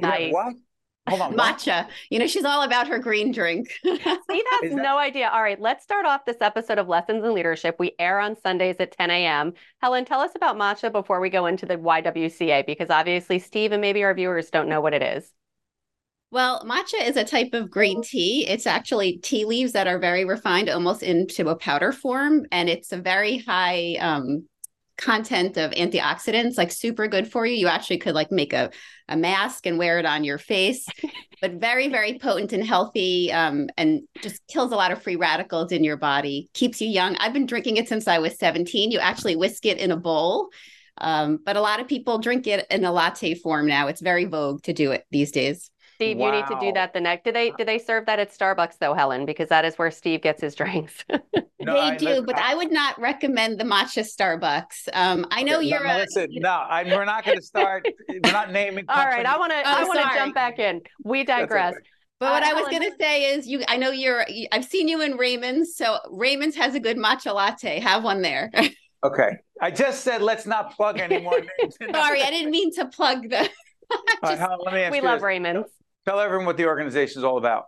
nice. 0.00 0.32
What? 0.32 0.54
Hold 1.08 1.20
on. 1.20 1.34
Matcha. 1.34 1.84
What? 1.84 1.92
You 2.10 2.18
know, 2.18 2.26
she's 2.26 2.46
all 2.46 2.62
about 2.62 2.88
her 2.88 2.98
green 2.98 3.32
drink. 3.32 3.68
See, 3.84 3.98
has 4.02 4.20
that- 4.30 4.72
no 4.72 4.96
idea. 4.98 5.28
All 5.28 5.42
right, 5.42 5.60
let's 5.60 5.84
start 5.84 6.06
off 6.06 6.24
this 6.24 6.38
episode 6.40 6.78
of 6.78 6.88
Lessons 6.88 7.22
in 7.22 7.34
Leadership. 7.34 7.76
We 7.78 7.92
air 7.98 8.18
on 8.18 8.34
Sundays 8.34 8.76
at 8.80 8.92
10 8.92 9.10
a.m. 9.10 9.52
Helen, 9.82 10.06
tell 10.06 10.20
us 10.20 10.32
about 10.34 10.56
matcha 10.56 10.90
before 10.90 11.20
we 11.20 11.28
go 11.28 11.44
into 11.46 11.66
the 11.66 11.76
YWCA, 11.76 12.64
because 12.66 12.88
obviously 12.90 13.38
Steve 13.38 13.72
and 13.72 13.82
maybe 13.82 14.02
our 14.02 14.14
viewers 14.14 14.48
don't 14.50 14.68
know 14.70 14.80
what 14.80 14.94
it 14.94 15.02
is. 15.02 15.30
Well, 16.36 16.62
matcha 16.66 17.02
is 17.02 17.16
a 17.16 17.24
type 17.24 17.54
of 17.54 17.70
green 17.70 18.02
tea. 18.02 18.46
It's 18.46 18.66
actually 18.66 19.16
tea 19.16 19.46
leaves 19.46 19.72
that 19.72 19.86
are 19.86 19.98
very 19.98 20.26
refined, 20.26 20.68
almost 20.68 21.02
into 21.02 21.48
a 21.48 21.56
powder 21.56 21.92
form, 21.92 22.44
and 22.52 22.68
it's 22.68 22.92
a 22.92 22.98
very 22.98 23.38
high 23.38 23.96
um, 24.00 24.46
content 24.98 25.56
of 25.56 25.70
antioxidants, 25.70 26.58
like 26.58 26.72
super 26.72 27.08
good 27.08 27.32
for 27.32 27.46
you. 27.46 27.56
You 27.56 27.68
actually 27.68 27.96
could 27.96 28.14
like 28.14 28.30
make 28.30 28.52
a, 28.52 28.70
a 29.08 29.16
mask 29.16 29.64
and 29.64 29.78
wear 29.78 29.98
it 29.98 30.04
on 30.04 30.24
your 30.24 30.36
face, 30.36 30.84
but 31.40 31.52
very, 31.52 31.88
very 31.88 32.18
potent 32.18 32.52
and 32.52 32.66
healthy 32.66 33.32
um, 33.32 33.70
and 33.78 34.02
just 34.20 34.46
kills 34.46 34.72
a 34.72 34.76
lot 34.76 34.92
of 34.92 35.02
free 35.02 35.16
radicals 35.16 35.72
in 35.72 35.84
your 35.84 35.96
body, 35.96 36.50
keeps 36.52 36.82
you 36.82 36.88
young. 36.90 37.16
I've 37.16 37.32
been 37.32 37.46
drinking 37.46 37.78
it 37.78 37.88
since 37.88 38.06
I 38.06 38.18
was 38.18 38.38
17. 38.38 38.90
You 38.90 38.98
actually 38.98 39.36
whisk 39.36 39.64
it 39.64 39.78
in 39.78 39.90
a 39.90 39.96
bowl. 39.96 40.50
Um, 40.98 41.38
but 41.44 41.56
a 41.56 41.62
lot 41.62 41.80
of 41.80 41.88
people 41.88 42.18
drink 42.18 42.46
it 42.46 42.66
in 42.70 42.84
a 42.84 42.92
latte 42.92 43.34
form 43.34 43.66
now. 43.66 43.86
It's 43.86 44.02
very 44.02 44.26
vogue 44.26 44.62
to 44.64 44.74
do 44.74 44.92
it 44.92 45.04
these 45.10 45.30
days. 45.30 45.70
Steve, 45.96 46.18
wow. 46.18 46.26
you 46.26 46.32
need 46.32 46.46
to 46.48 46.58
do 46.60 46.72
that 46.72 46.92
the 46.92 47.00
next. 47.00 47.24
Do 47.24 47.32
they 47.32 47.52
do 47.52 47.64
they 47.64 47.78
serve 47.78 48.04
that 48.04 48.18
at 48.18 48.30
Starbucks 48.30 48.76
though, 48.78 48.92
Helen? 48.92 49.24
Because 49.24 49.48
that 49.48 49.64
is 49.64 49.76
where 49.76 49.90
Steve 49.90 50.20
gets 50.20 50.42
his 50.42 50.54
drinks. 50.54 50.92
no, 51.10 51.20
they 51.58 51.80
I, 51.80 51.96
do, 51.96 52.22
but 52.22 52.36
I, 52.36 52.52
I, 52.52 52.54
would 52.54 52.70
not 52.70 53.00
recommend 53.00 53.58
the 53.58 53.64
matcha 53.64 54.04
Starbucks. 54.04 54.90
Um, 54.92 55.26
I 55.30 55.42
know 55.42 55.56
okay, 55.58 55.68
you're. 55.68 55.86
No, 55.86 55.96
a, 55.96 56.00
listen, 56.00 56.28
no, 56.32 56.50
I, 56.50 56.84
we're 56.84 57.06
not 57.06 57.24
going 57.24 57.38
to 57.38 57.42
start. 57.42 57.88
we're 58.10 58.30
not 58.30 58.52
naming. 58.52 58.84
All 58.88 59.06
right, 59.06 59.24
I 59.24 59.38
want 59.38 59.52
to. 59.52 59.58
Oh, 59.58 59.62
I 59.64 59.84
want 59.84 59.98
to 59.98 60.18
jump 60.18 60.34
back 60.34 60.58
in. 60.58 60.82
We 61.02 61.24
digress. 61.24 61.72
Okay. 61.72 61.82
But 62.20 62.32
what 62.32 62.42
uh, 62.42 62.50
I 62.50 62.52
was 62.52 62.68
going 62.68 62.82
to 62.82 62.96
say 63.00 63.34
is, 63.34 63.48
you. 63.48 63.62
I 63.66 63.78
know 63.78 63.90
you're. 63.90 64.26
I've 64.52 64.66
seen 64.66 64.86
you 64.86 65.00
in 65.00 65.16
Raymond's, 65.16 65.76
so 65.76 65.98
Raymond's 66.10 66.56
has 66.56 66.74
a 66.74 66.80
good 66.80 66.98
matcha 66.98 67.34
latte. 67.34 67.80
Have 67.80 68.04
one 68.04 68.20
there. 68.20 68.50
okay, 69.02 69.38
I 69.62 69.70
just 69.70 70.02
said 70.02 70.20
let's 70.20 70.44
not 70.44 70.76
plug 70.76 70.98
anymore. 70.98 71.40
Sorry, 71.80 72.22
I 72.22 72.28
didn't 72.28 72.50
mean 72.50 72.74
to 72.74 72.84
plug 72.84 73.30
the. 73.30 73.48
Just, 74.24 74.40
let 74.64 74.74
me 74.74 74.80
ask 74.80 74.92
we 74.92 75.00
love 75.00 75.22
Raymond's. 75.22 75.70
Tell 76.06 76.20
everyone 76.20 76.46
what 76.46 76.56
the 76.56 76.66
organization 76.66 77.18
is 77.20 77.24
all 77.24 77.36
about. 77.36 77.64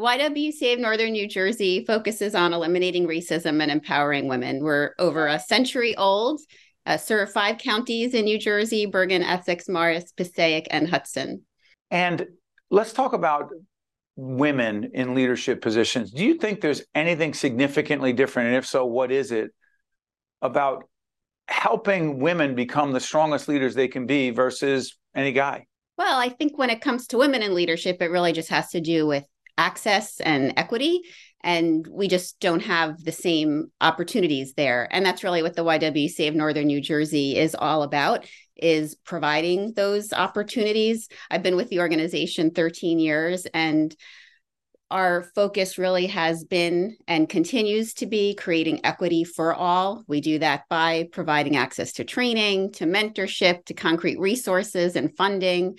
YWCA 0.00 0.74
of 0.74 0.80
Northern 0.80 1.12
New 1.12 1.28
Jersey 1.28 1.84
focuses 1.84 2.34
on 2.34 2.52
eliminating 2.52 3.06
racism 3.06 3.62
and 3.62 3.70
empowering 3.70 4.26
women. 4.26 4.64
We're 4.64 4.94
over 4.98 5.28
a 5.28 5.38
century 5.38 5.94
old, 5.96 6.40
uh, 6.86 6.96
serve 6.96 7.30
five 7.32 7.58
counties 7.58 8.14
in 8.14 8.24
New 8.24 8.38
Jersey 8.38 8.86
Bergen, 8.86 9.22
Essex, 9.22 9.68
Morris, 9.68 10.10
Passaic, 10.12 10.66
and 10.70 10.88
Hudson. 10.88 11.42
And 11.90 12.26
let's 12.70 12.92
talk 12.92 13.12
about 13.12 13.50
women 14.16 14.90
in 14.94 15.14
leadership 15.14 15.60
positions. 15.60 16.10
Do 16.10 16.24
you 16.24 16.34
think 16.34 16.60
there's 16.60 16.82
anything 16.94 17.34
significantly 17.34 18.12
different? 18.12 18.48
And 18.48 18.56
if 18.56 18.66
so, 18.66 18.86
what 18.86 19.12
is 19.12 19.30
it 19.30 19.50
about 20.42 20.88
helping 21.46 22.18
women 22.18 22.56
become 22.56 22.90
the 22.90 23.00
strongest 23.00 23.48
leaders 23.48 23.74
they 23.74 23.88
can 23.88 24.06
be 24.06 24.30
versus 24.30 24.96
any 25.14 25.32
guy? 25.32 25.66
Well, 26.00 26.18
I 26.18 26.30
think 26.30 26.56
when 26.56 26.70
it 26.70 26.80
comes 26.80 27.08
to 27.08 27.18
women 27.18 27.42
in 27.42 27.54
leadership, 27.54 28.00
it 28.00 28.10
really 28.10 28.32
just 28.32 28.48
has 28.48 28.70
to 28.70 28.80
do 28.80 29.06
with 29.06 29.22
access 29.58 30.18
and 30.18 30.54
equity. 30.56 31.02
And 31.42 31.86
we 31.86 32.08
just 32.08 32.40
don't 32.40 32.62
have 32.62 33.04
the 33.04 33.12
same 33.12 33.70
opportunities 33.82 34.54
there. 34.54 34.88
And 34.90 35.04
that's 35.04 35.22
really 35.22 35.42
what 35.42 35.56
the 35.56 35.62
YWCA 35.62 36.28
of 36.28 36.34
Northern 36.34 36.68
New 36.68 36.80
Jersey 36.80 37.36
is 37.36 37.54
all 37.54 37.82
about 37.82 38.24
is 38.56 38.94
providing 38.94 39.74
those 39.74 40.14
opportunities. 40.14 41.06
I've 41.30 41.42
been 41.42 41.56
with 41.56 41.68
the 41.68 41.80
organization 41.80 42.52
13 42.52 42.98
years 42.98 43.44
and 43.52 43.94
our 44.90 45.24
focus 45.34 45.78
really 45.78 46.06
has 46.06 46.44
been 46.44 46.96
and 47.06 47.28
continues 47.28 47.94
to 47.94 48.06
be 48.06 48.34
creating 48.34 48.84
equity 48.84 49.24
for 49.24 49.54
all. 49.54 50.04
We 50.06 50.20
do 50.20 50.38
that 50.40 50.64
by 50.68 51.08
providing 51.12 51.56
access 51.56 51.92
to 51.94 52.04
training, 52.04 52.72
to 52.72 52.84
mentorship, 52.84 53.64
to 53.66 53.74
concrete 53.74 54.18
resources 54.18 54.96
and 54.96 55.16
funding, 55.16 55.78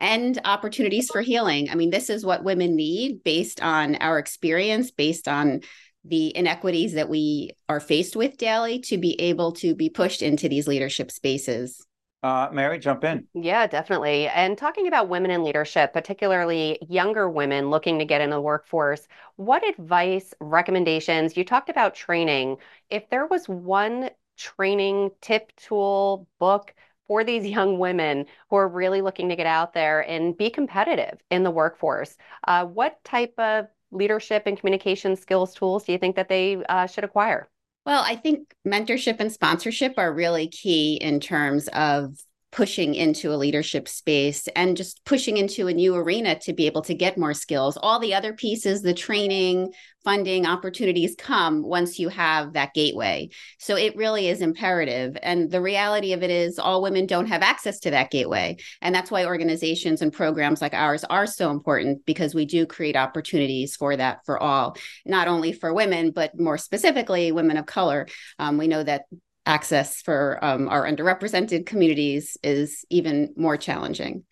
and 0.00 0.38
opportunities 0.44 1.08
for 1.10 1.22
healing. 1.22 1.70
I 1.70 1.74
mean, 1.74 1.90
this 1.90 2.10
is 2.10 2.24
what 2.24 2.44
women 2.44 2.76
need 2.76 3.22
based 3.24 3.62
on 3.62 3.96
our 3.96 4.18
experience, 4.18 4.90
based 4.90 5.28
on 5.28 5.60
the 6.04 6.36
inequities 6.36 6.94
that 6.94 7.08
we 7.08 7.52
are 7.68 7.80
faced 7.80 8.16
with 8.16 8.36
daily 8.36 8.80
to 8.80 8.98
be 8.98 9.20
able 9.20 9.52
to 9.52 9.74
be 9.74 9.88
pushed 9.88 10.22
into 10.22 10.48
these 10.48 10.68
leadership 10.68 11.10
spaces. 11.10 11.85
Uh, 12.26 12.50
Mary, 12.50 12.76
jump 12.80 13.04
in. 13.04 13.24
Yeah, 13.34 13.68
definitely. 13.68 14.26
And 14.26 14.58
talking 14.58 14.88
about 14.88 15.08
women 15.08 15.30
in 15.30 15.44
leadership, 15.44 15.92
particularly 15.92 16.76
younger 16.88 17.30
women 17.30 17.70
looking 17.70 18.00
to 18.00 18.04
get 18.04 18.20
in 18.20 18.30
the 18.30 18.40
workforce, 18.40 19.06
what 19.36 19.64
advice, 19.64 20.34
recommendations? 20.40 21.36
You 21.36 21.44
talked 21.44 21.68
about 21.68 21.94
training. 21.94 22.56
If 22.90 23.08
there 23.10 23.26
was 23.26 23.48
one 23.48 24.10
training 24.36 25.12
tip, 25.20 25.52
tool, 25.54 26.26
book 26.40 26.74
for 27.06 27.22
these 27.22 27.46
young 27.56 27.78
women 27.78 28.26
who 28.50 28.56
are 28.56 28.66
really 28.66 29.02
looking 29.02 29.28
to 29.28 29.36
get 29.36 29.46
out 29.46 29.72
there 29.72 30.00
and 30.00 30.36
be 30.36 30.50
competitive 30.50 31.20
in 31.30 31.44
the 31.44 31.52
workforce, 31.52 32.16
uh, 32.48 32.64
what 32.66 33.04
type 33.04 33.34
of 33.38 33.68
leadership 33.92 34.42
and 34.46 34.58
communication 34.58 35.14
skills 35.14 35.54
tools 35.54 35.84
do 35.84 35.92
you 35.92 35.98
think 35.98 36.16
that 36.16 36.28
they 36.28 36.56
uh, 36.68 36.88
should 36.88 37.04
acquire? 37.04 37.48
Well, 37.86 38.02
I 38.04 38.16
think 38.16 38.52
mentorship 38.66 39.20
and 39.20 39.32
sponsorship 39.32 39.94
are 39.96 40.12
really 40.12 40.48
key 40.48 40.96
in 40.96 41.20
terms 41.20 41.68
of 41.68 42.18
pushing 42.56 42.94
into 42.94 43.34
a 43.34 43.36
leadership 43.36 43.86
space 43.86 44.48
and 44.56 44.78
just 44.78 45.04
pushing 45.04 45.36
into 45.36 45.68
a 45.68 45.74
new 45.74 45.94
arena 45.94 46.38
to 46.38 46.54
be 46.54 46.64
able 46.64 46.80
to 46.80 46.94
get 46.94 47.18
more 47.18 47.34
skills. 47.34 47.76
All 47.76 47.98
the 47.98 48.14
other 48.14 48.32
pieces, 48.32 48.80
the 48.80 48.94
training, 48.94 49.74
funding, 50.06 50.46
opportunities 50.46 51.14
come 51.18 51.62
once 51.62 51.98
you 51.98 52.08
have 52.08 52.54
that 52.54 52.72
gateway. 52.72 53.28
So 53.58 53.76
it 53.76 53.94
really 53.94 54.28
is 54.28 54.40
imperative. 54.40 55.18
And 55.22 55.50
the 55.50 55.60
reality 55.60 56.14
of 56.14 56.22
it 56.22 56.30
is, 56.30 56.58
all 56.58 56.80
women 56.80 57.04
don't 57.04 57.26
have 57.26 57.42
access 57.42 57.78
to 57.80 57.90
that 57.90 58.10
gateway. 58.10 58.56
And 58.80 58.94
that's 58.94 59.10
why 59.10 59.26
organizations 59.26 60.00
and 60.00 60.10
programs 60.10 60.62
like 60.62 60.72
ours 60.72 61.04
are 61.04 61.26
so 61.26 61.50
important 61.50 62.06
because 62.06 62.34
we 62.34 62.46
do 62.46 62.64
create 62.64 62.96
opportunities 62.96 63.76
for 63.76 63.94
that 63.96 64.20
for 64.24 64.42
all, 64.42 64.78
not 65.04 65.28
only 65.28 65.52
for 65.52 65.74
women, 65.74 66.10
but 66.10 66.40
more 66.40 66.56
specifically, 66.56 67.32
women 67.32 67.58
of 67.58 67.66
color. 67.66 68.06
Um, 68.38 68.56
we 68.56 68.66
know 68.66 68.82
that 68.82 69.02
access 69.46 70.02
for 70.02 70.44
um, 70.44 70.68
our 70.68 70.84
underrepresented 70.84 71.64
communities 71.64 72.36
is 72.42 72.84
even 72.90 73.32
more 73.36 73.56
challenging. 73.56 74.24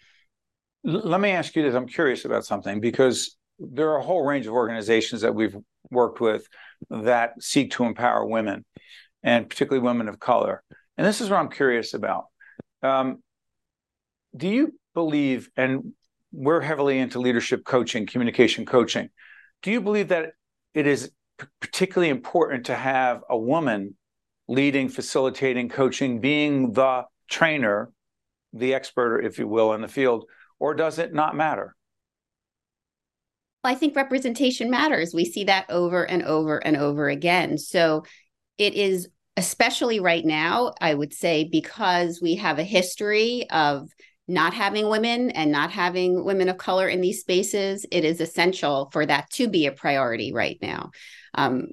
Let 0.83 1.21
me 1.21 1.31
ask 1.31 1.57
you 1.57 1.63
this. 1.63 1.75
I'm 1.75 1.87
curious 1.87 2.25
about 2.25 2.45
something 2.45 2.81
because 2.81 3.37
there 3.59 3.91
are 3.91 3.99
a 3.99 4.03
whole 4.03 4.25
range 4.25 4.47
of 4.47 4.53
organizations 4.53 5.23
that 5.23 5.35
we've 5.35 5.57
worked 5.91 6.21
with 6.21 6.47
that 6.91 7.41
seek 7.41 7.71
to 7.73 7.85
empower 7.85 8.27
women 8.27 8.65
and 9.23 9.49
particularly 9.49 9.83
women 9.83 10.09
of 10.09 10.19
color. 10.19 10.63
and 10.99 11.07
this 11.07 11.21
is 11.21 11.31
what 11.31 11.39
I'm 11.39 11.49
curious 11.49 11.95
about. 11.95 12.27
Um, 12.83 13.23
do 14.37 14.49
you 14.49 14.75
believe, 14.95 15.49
and 15.57 15.95
we're 16.33 16.61
heavily 16.61 16.99
into 16.99 17.21
leadership 17.21 17.65
coaching, 17.65 18.07
communication 18.07 18.67
coaching, 18.67 19.09
do 19.63 19.71
you 19.71 19.81
believe 19.81 20.09
that 20.09 20.33
it 20.75 20.87
is 20.87 21.11
particularly 21.61 22.11
important 22.11 22.67
to 22.67 22.75
have 22.75 23.23
a 23.31 23.39
woman 23.39 23.97
leading, 24.49 24.89
facilitating, 24.89 25.69
coaching, 25.69 26.21
being 26.21 26.73
the 26.73 27.05
trainer, 27.29 27.91
the 28.53 28.75
expert, 28.75 29.21
if 29.21 29.39
you 29.39 29.49
will, 29.49 29.73
in 29.73 29.81
the 29.81 29.89
field, 29.89 30.25
or 30.59 30.75
does 30.75 30.99
it 30.99 31.13
not 31.13 31.37
matter? 31.37 31.75
I 33.63 33.75
think 33.75 33.97
representation 33.97 34.71
matters. 34.71 35.15
We 35.15 35.25
see 35.25 35.45
that 35.45 35.71
over 35.71 36.05
and 36.05 36.23
over 36.23 36.59
and 36.59 36.77
over 36.77 37.09
again. 37.09 37.57
So 37.57 38.05
it 38.59 38.75
is 38.75 39.09
especially 39.37 40.01
right 40.01 40.25
now, 40.25 40.75
I 40.81 40.95
would 40.95 41.13
say, 41.13 41.45
because 41.45 42.21
we 42.23 42.37
have 42.37 42.59
a 42.59 42.65
history 42.65 43.49
of 43.51 43.91
not 44.29 44.55
having 44.55 44.89
women 44.89 45.31
and 45.31 45.51
not 45.51 45.71
having 45.71 46.25
women 46.25 46.49
of 46.49 46.57
color 46.57 46.89
in 46.89 47.01
these 47.01 47.21
spaces, 47.21 47.85
it 47.91 48.05
is 48.05 48.21
essential 48.21 48.89
for 48.93 49.05
that 49.05 49.29
to 49.31 49.49
be 49.49 49.67
a 49.67 49.73
priority 49.73 50.33
right 50.33 50.57
now. 50.63 50.91
Um, 51.35 51.69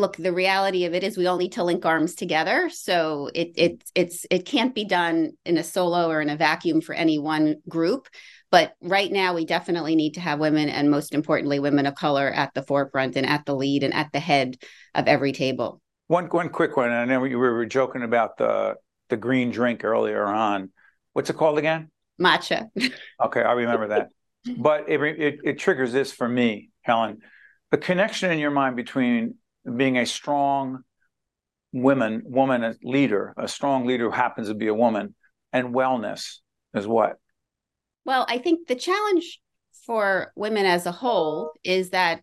look, 0.00 0.16
the 0.16 0.32
reality 0.32 0.86
of 0.86 0.94
it 0.94 1.04
is 1.04 1.16
we 1.16 1.26
all 1.26 1.36
need 1.36 1.52
to 1.52 1.62
link 1.62 1.84
arms 1.84 2.14
together. 2.14 2.70
So 2.72 3.30
it 3.34 3.52
it 3.54 3.84
it's 3.94 4.26
it 4.30 4.46
can't 4.46 4.74
be 4.74 4.84
done 4.84 5.32
in 5.44 5.58
a 5.58 5.62
solo 5.64 6.10
or 6.10 6.20
in 6.20 6.30
a 6.30 6.36
vacuum 6.36 6.80
for 6.80 6.94
any 6.94 7.18
one 7.18 7.56
group. 7.68 8.08
But 8.50 8.74
right 8.80 9.12
now, 9.12 9.34
we 9.34 9.44
definitely 9.44 9.94
need 9.94 10.14
to 10.14 10.20
have 10.20 10.40
women, 10.40 10.68
and 10.68 10.90
most 10.90 11.14
importantly, 11.14 11.60
women 11.60 11.86
of 11.86 11.94
color 11.94 12.28
at 12.28 12.52
the 12.54 12.62
forefront 12.62 13.14
and 13.14 13.26
at 13.26 13.46
the 13.46 13.54
lead 13.54 13.84
and 13.84 13.94
at 13.94 14.10
the 14.12 14.18
head 14.18 14.56
of 14.94 15.06
every 15.06 15.32
table. 15.32 15.80
One 16.08 16.26
one 16.26 16.48
quick 16.48 16.76
one. 16.76 16.90
I 16.90 17.04
know 17.04 17.20
we 17.20 17.36
were 17.36 17.66
joking 17.66 18.02
about 18.02 18.38
the 18.38 18.74
the 19.10 19.16
green 19.16 19.50
drink 19.50 19.84
earlier 19.84 20.24
on. 20.24 20.72
What's 21.12 21.30
it 21.30 21.36
called 21.36 21.58
again? 21.58 21.90
Matcha. 22.20 22.70
okay, 23.24 23.42
I 23.42 23.52
remember 23.52 23.88
that. 23.88 24.08
But 24.56 24.88
it, 24.88 25.02
it 25.02 25.40
it 25.44 25.58
triggers 25.58 25.92
this 25.92 26.12
for 26.12 26.26
me, 26.26 26.70
Helen. 26.80 27.18
The 27.72 27.76
connection 27.76 28.30
in 28.30 28.38
your 28.38 28.50
mind 28.50 28.74
between 28.74 29.34
being 29.76 29.98
a 29.98 30.06
strong 30.06 30.82
woman, 31.72 32.22
woman 32.24 32.76
leader, 32.82 33.34
a 33.36 33.48
strong 33.48 33.86
leader 33.86 34.04
who 34.04 34.10
happens 34.10 34.48
to 34.48 34.54
be 34.54 34.68
a 34.68 34.74
woman, 34.74 35.14
and 35.52 35.74
wellness 35.74 36.38
is 36.74 36.86
what? 36.86 37.16
Well, 38.04 38.26
I 38.28 38.38
think 38.38 38.66
the 38.66 38.74
challenge 38.74 39.40
for 39.86 40.32
women 40.36 40.66
as 40.66 40.86
a 40.86 40.92
whole 40.92 41.52
is 41.62 41.90
that 41.90 42.22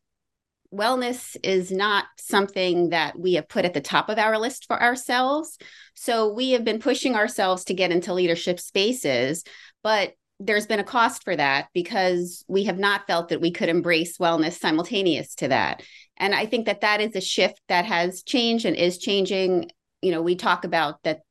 wellness 0.74 1.38
is 1.44 1.72
not 1.72 2.06
something 2.18 2.90
that 2.90 3.18
we 3.18 3.34
have 3.34 3.48
put 3.48 3.66
at 3.66 3.74
the 3.74 3.82
top 3.82 4.10
of 4.10 4.18
our 4.18 4.38
list 4.38 4.66
for 4.66 4.82
ourselves. 4.82 5.58
So 5.94 6.34
we 6.34 6.52
have 6.52 6.64
been 6.64 6.80
pushing 6.80 7.16
ourselves 7.16 7.66
to 7.66 7.74
get 7.74 7.92
into 7.92 8.14
leadership 8.14 8.60
spaces, 8.60 9.44
but 9.82 10.14
there's 10.40 10.68
been 10.68 10.80
a 10.80 10.84
cost 10.84 11.24
for 11.24 11.36
that 11.36 11.68
because 11.74 12.46
we 12.48 12.66
have 12.66 12.78
not 12.78 13.08
felt 13.08 13.30
that 13.30 13.42
we 13.42 13.52
could 13.52 13.70
embrace 13.70 14.18
wellness 14.18 14.60
simultaneous 14.60 15.34
to 15.36 15.48
that. 15.48 15.82
And 16.18 16.36
I 16.36 16.46
think 16.46 16.66
that 16.66 16.82
that 16.82 17.02
is 17.02 17.16
a 17.16 17.22
shift 17.22 17.60
that 17.70 17.86
has 17.86 18.24
changed 18.24 18.66
and 18.66 18.76
is 18.76 18.98
changing. 18.98 19.72
You 20.02 20.12
know, 20.12 20.22
we 20.22 20.36
talk 20.36 20.64
about 20.64 21.02
that 21.04 21.22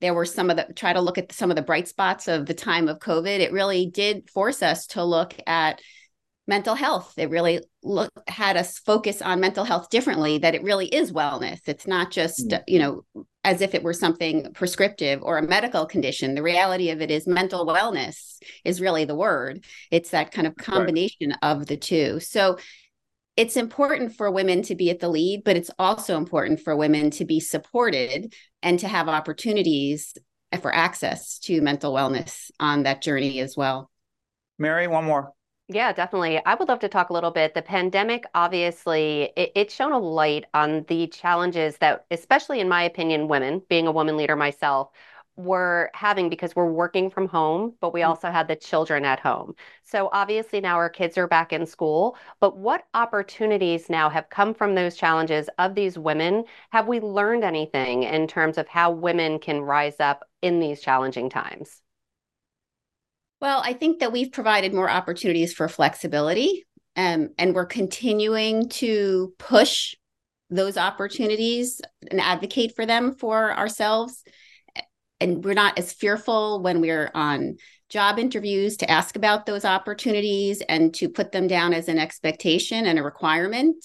there 0.00 0.14
were 0.14 0.26
some 0.26 0.50
of 0.50 0.56
the 0.56 0.66
try 0.74 0.92
to 0.92 1.00
look 1.00 1.18
at 1.18 1.32
some 1.32 1.50
of 1.50 1.56
the 1.56 1.62
bright 1.62 1.88
spots 1.88 2.28
of 2.28 2.46
the 2.46 2.54
time 2.54 2.88
of 2.88 2.98
COVID. 2.98 3.40
It 3.40 3.52
really 3.52 3.86
did 3.86 4.28
force 4.30 4.62
us 4.62 4.86
to 4.88 5.04
look 5.04 5.34
at 5.46 5.80
mental 6.46 6.74
health. 6.74 7.14
It 7.16 7.30
really 7.30 7.60
look 7.82 8.10
had 8.26 8.56
us 8.56 8.78
focus 8.78 9.22
on 9.22 9.40
mental 9.40 9.64
health 9.64 9.90
differently. 9.90 10.38
That 10.38 10.54
it 10.54 10.62
really 10.62 10.86
is 10.86 11.12
wellness. 11.12 11.60
It's 11.66 11.86
not 11.86 12.10
just 12.10 12.48
mm. 12.48 12.62
you 12.66 12.78
know 12.78 13.04
as 13.44 13.60
if 13.60 13.74
it 13.74 13.82
were 13.82 13.94
something 13.94 14.52
prescriptive 14.52 15.22
or 15.22 15.38
a 15.38 15.46
medical 15.46 15.86
condition. 15.86 16.34
The 16.34 16.42
reality 16.42 16.90
of 16.90 17.00
it 17.00 17.10
is 17.10 17.26
mental 17.26 17.66
wellness 17.66 18.38
is 18.64 18.80
really 18.80 19.04
the 19.04 19.14
word. 19.14 19.64
It's 19.90 20.10
that 20.10 20.32
kind 20.32 20.46
of 20.46 20.56
combination 20.56 21.30
right. 21.30 21.38
of 21.42 21.66
the 21.66 21.76
two. 21.76 22.20
So 22.20 22.58
it's 23.36 23.56
important 23.56 24.14
for 24.14 24.30
women 24.30 24.60
to 24.62 24.74
be 24.74 24.90
at 24.90 25.00
the 25.00 25.08
lead, 25.08 25.44
but 25.44 25.56
it's 25.56 25.70
also 25.78 26.18
important 26.18 26.60
for 26.60 26.76
women 26.76 27.10
to 27.12 27.24
be 27.24 27.40
supported 27.40 28.34
and 28.62 28.78
to 28.80 28.88
have 28.88 29.08
opportunities 29.08 30.14
for 30.60 30.74
access 30.74 31.38
to 31.38 31.62
mental 31.62 31.94
wellness 31.94 32.50
on 32.58 32.82
that 32.82 33.00
journey 33.00 33.40
as 33.40 33.56
well. 33.56 33.90
Mary, 34.58 34.86
one 34.86 35.04
more. 35.04 35.32
Yeah, 35.72 35.92
definitely. 35.92 36.44
I 36.44 36.54
would 36.56 36.68
love 36.68 36.80
to 36.80 36.88
talk 36.88 37.10
a 37.10 37.12
little 37.12 37.30
bit. 37.30 37.54
The 37.54 37.62
pandemic, 37.62 38.24
obviously, 38.34 39.32
it, 39.36 39.52
it 39.54 39.70
shone 39.70 39.92
a 39.92 39.98
light 40.00 40.46
on 40.52 40.84
the 40.88 41.06
challenges 41.06 41.76
that, 41.78 42.06
especially 42.10 42.58
in 42.58 42.68
my 42.68 42.82
opinion, 42.82 43.28
women, 43.28 43.62
being 43.68 43.86
a 43.86 43.92
woman 43.92 44.16
leader 44.16 44.34
myself, 44.34 44.90
were 45.36 45.90
having 45.94 46.28
because 46.28 46.56
we're 46.56 46.70
working 46.72 47.08
from 47.08 47.28
home, 47.28 47.74
but 47.80 47.94
we 47.94 48.00
mm. 48.00 48.08
also 48.08 48.30
had 48.32 48.48
the 48.48 48.56
children 48.56 49.04
at 49.04 49.20
home. 49.20 49.54
So 49.84 50.08
obviously 50.12 50.60
now 50.60 50.74
our 50.74 50.90
kids 50.90 51.16
are 51.16 51.28
back 51.28 51.52
in 51.52 51.64
school, 51.66 52.16
but 52.40 52.58
what 52.58 52.84
opportunities 52.92 53.88
now 53.88 54.10
have 54.10 54.28
come 54.28 54.54
from 54.54 54.74
those 54.74 54.96
challenges 54.96 55.48
of 55.58 55.76
these 55.76 55.96
women? 55.96 56.44
Have 56.72 56.88
we 56.88 56.98
learned 56.98 57.44
anything 57.44 58.02
in 58.02 58.26
terms 58.26 58.58
of 58.58 58.66
how 58.66 58.90
women 58.90 59.38
can 59.38 59.60
rise 59.60 60.00
up 60.00 60.24
in 60.42 60.58
these 60.58 60.80
challenging 60.82 61.30
times? 61.30 61.80
Well, 63.40 63.62
I 63.64 63.72
think 63.72 64.00
that 64.00 64.12
we've 64.12 64.32
provided 64.32 64.74
more 64.74 64.90
opportunities 64.90 65.54
for 65.54 65.68
flexibility, 65.68 66.66
um, 66.96 67.30
and 67.38 67.54
we're 67.54 67.66
continuing 67.66 68.68
to 68.70 69.32
push 69.38 69.94
those 70.50 70.76
opportunities 70.76 71.80
and 72.10 72.20
advocate 72.20 72.76
for 72.76 72.84
them 72.84 73.14
for 73.14 73.56
ourselves. 73.56 74.22
And 75.20 75.44
we're 75.44 75.54
not 75.54 75.78
as 75.78 75.92
fearful 75.92 76.60
when 76.62 76.80
we're 76.80 77.10
on 77.14 77.56
job 77.88 78.18
interviews 78.18 78.76
to 78.78 78.90
ask 78.90 79.16
about 79.16 79.46
those 79.46 79.64
opportunities 79.64 80.62
and 80.68 80.92
to 80.94 81.08
put 81.08 81.32
them 81.32 81.46
down 81.46 81.72
as 81.72 81.88
an 81.88 81.98
expectation 81.98 82.86
and 82.86 82.98
a 82.98 83.02
requirement 83.02 83.76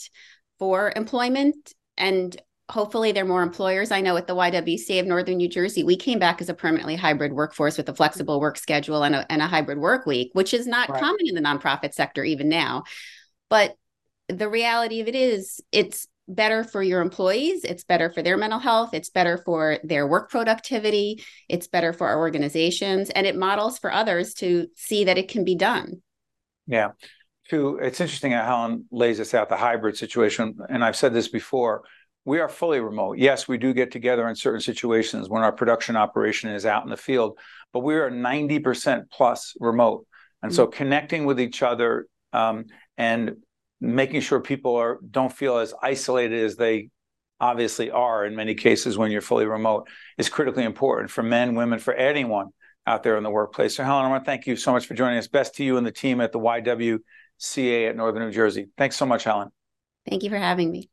for 0.59 0.91
employment. 0.95 1.73
And 1.97 2.35
hopefully 2.69 3.11
there 3.11 3.23
are 3.23 3.27
more 3.27 3.43
employers. 3.43 3.91
I 3.91 4.01
know 4.01 4.17
at 4.17 4.27
the 4.27 4.35
YWCA 4.35 4.99
of 4.99 5.05
Northern 5.05 5.37
New 5.37 5.47
Jersey, 5.47 5.83
we 5.83 5.95
came 5.95 6.17
back 6.17 6.41
as 6.41 6.49
a 6.49 6.53
permanently 6.53 6.95
hybrid 6.95 7.33
workforce 7.33 7.77
with 7.77 7.87
a 7.89 7.95
flexible 7.95 8.39
work 8.39 8.57
schedule 8.57 9.03
and 9.03 9.15
a, 9.15 9.31
and 9.31 9.41
a 9.41 9.47
hybrid 9.47 9.77
work 9.77 10.05
week, 10.05 10.31
which 10.33 10.53
is 10.53 10.65
not 10.65 10.89
right. 10.89 10.99
common 10.99 11.27
in 11.27 11.35
the 11.35 11.41
nonprofit 11.41 11.93
sector 11.93 12.23
even 12.23 12.49
now. 12.49 12.83
But 13.49 13.75
the 14.27 14.49
reality 14.49 15.01
of 15.01 15.07
it 15.07 15.15
is, 15.15 15.61
it's 15.71 16.07
better 16.27 16.63
for 16.63 16.81
your 16.81 17.01
employees. 17.01 17.63
It's 17.63 17.83
better 17.83 18.09
for 18.09 18.23
their 18.23 18.37
mental 18.37 18.57
health. 18.57 18.95
It's 18.95 19.11
better 19.11 19.37
for 19.37 19.77
their 19.83 20.07
work 20.07 20.31
productivity. 20.31 21.23
It's 21.47 21.67
better 21.67 21.93
for 21.93 22.07
our 22.07 22.17
organizations. 22.17 23.11
And 23.11 23.27
it 23.27 23.35
models 23.35 23.77
for 23.77 23.91
others 23.91 24.33
to 24.35 24.67
see 24.75 25.03
that 25.03 25.19
it 25.19 25.27
can 25.27 25.43
be 25.43 25.55
done. 25.55 26.01
Yeah. 26.65 26.91
To, 27.49 27.77
it's 27.77 28.01
interesting 28.01 28.31
how 28.31 28.43
Helen 28.43 28.85
lays 28.91 29.19
this 29.19 29.35
out 29.35 29.49
the 29.49 29.55
hybrid 29.55 29.97
situation. 29.97 30.57
And 30.67 30.83
I've 30.83 30.95
said 30.95 31.13
this 31.13 31.27
before 31.27 31.83
we 32.25 32.39
are 32.39 32.49
fully 32.49 32.79
remote. 32.79 33.19
Yes, 33.19 33.47
we 33.47 33.57
do 33.57 33.73
get 33.73 33.91
together 33.91 34.27
in 34.27 34.35
certain 34.35 34.59
situations 34.59 35.29
when 35.29 35.43
our 35.43 35.51
production 35.51 35.95
operation 35.95 36.49
is 36.49 36.65
out 36.65 36.83
in 36.83 36.89
the 36.89 36.97
field, 36.97 37.37
but 37.71 37.79
we 37.79 37.95
are 37.95 38.09
90% 38.09 39.11
plus 39.11 39.53
remote. 39.59 40.07
And 40.41 40.51
mm-hmm. 40.51 40.55
so 40.55 40.67
connecting 40.67 41.25
with 41.25 41.39
each 41.39 41.61
other 41.61 42.07
um, 42.33 42.65
and 42.97 43.37
making 43.79 44.21
sure 44.21 44.39
people 44.39 44.75
are 44.75 44.99
don't 45.09 45.31
feel 45.31 45.57
as 45.57 45.73
isolated 45.81 46.43
as 46.43 46.55
they 46.55 46.89
obviously 47.39 47.91
are 47.91 48.25
in 48.25 48.35
many 48.35 48.55
cases 48.55 48.97
when 48.97 49.11
you're 49.11 49.21
fully 49.21 49.45
remote 49.45 49.87
is 50.17 50.29
critically 50.29 50.63
important 50.63 51.11
for 51.11 51.21
men, 51.21 51.53
women, 51.53 51.77
for 51.77 51.93
anyone 51.93 52.47
out 52.87 53.03
there 53.03 53.17
in 53.17 53.23
the 53.23 53.29
workplace. 53.29 53.75
So 53.75 53.83
Helen, 53.83 54.05
I 54.05 54.09
want 54.09 54.23
to 54.23 54.25
thank 54.25 54.47
you 54.47 54.55
so 54.55 54.71
much 54.71 54.87
for 54.87 54.93
joining 54.93 55.17
us. 55.17 55.27
Best 55.27 55.55
to 55.55 55.63
you 55.63 55.77
and 55.77 55.85
the 55.85 55.91
team 55.91 56.21
at 56.21 56.31
the 56.31 56.39
YWCA 56.39 57.89
at 57.89 57.95
Northern 57.95 58.23
New 58.23 58.31
Jersey. 58.31 58.69
Thanks 58.77 58.95
so 58.95 59.05
much, 59.05 59.25
Helen. 59.25 59.49
Thank 60.09 60.23
you 60.23 60.29
for 60.29 60.37
having 60.37 60.71
me. 60.71 60.89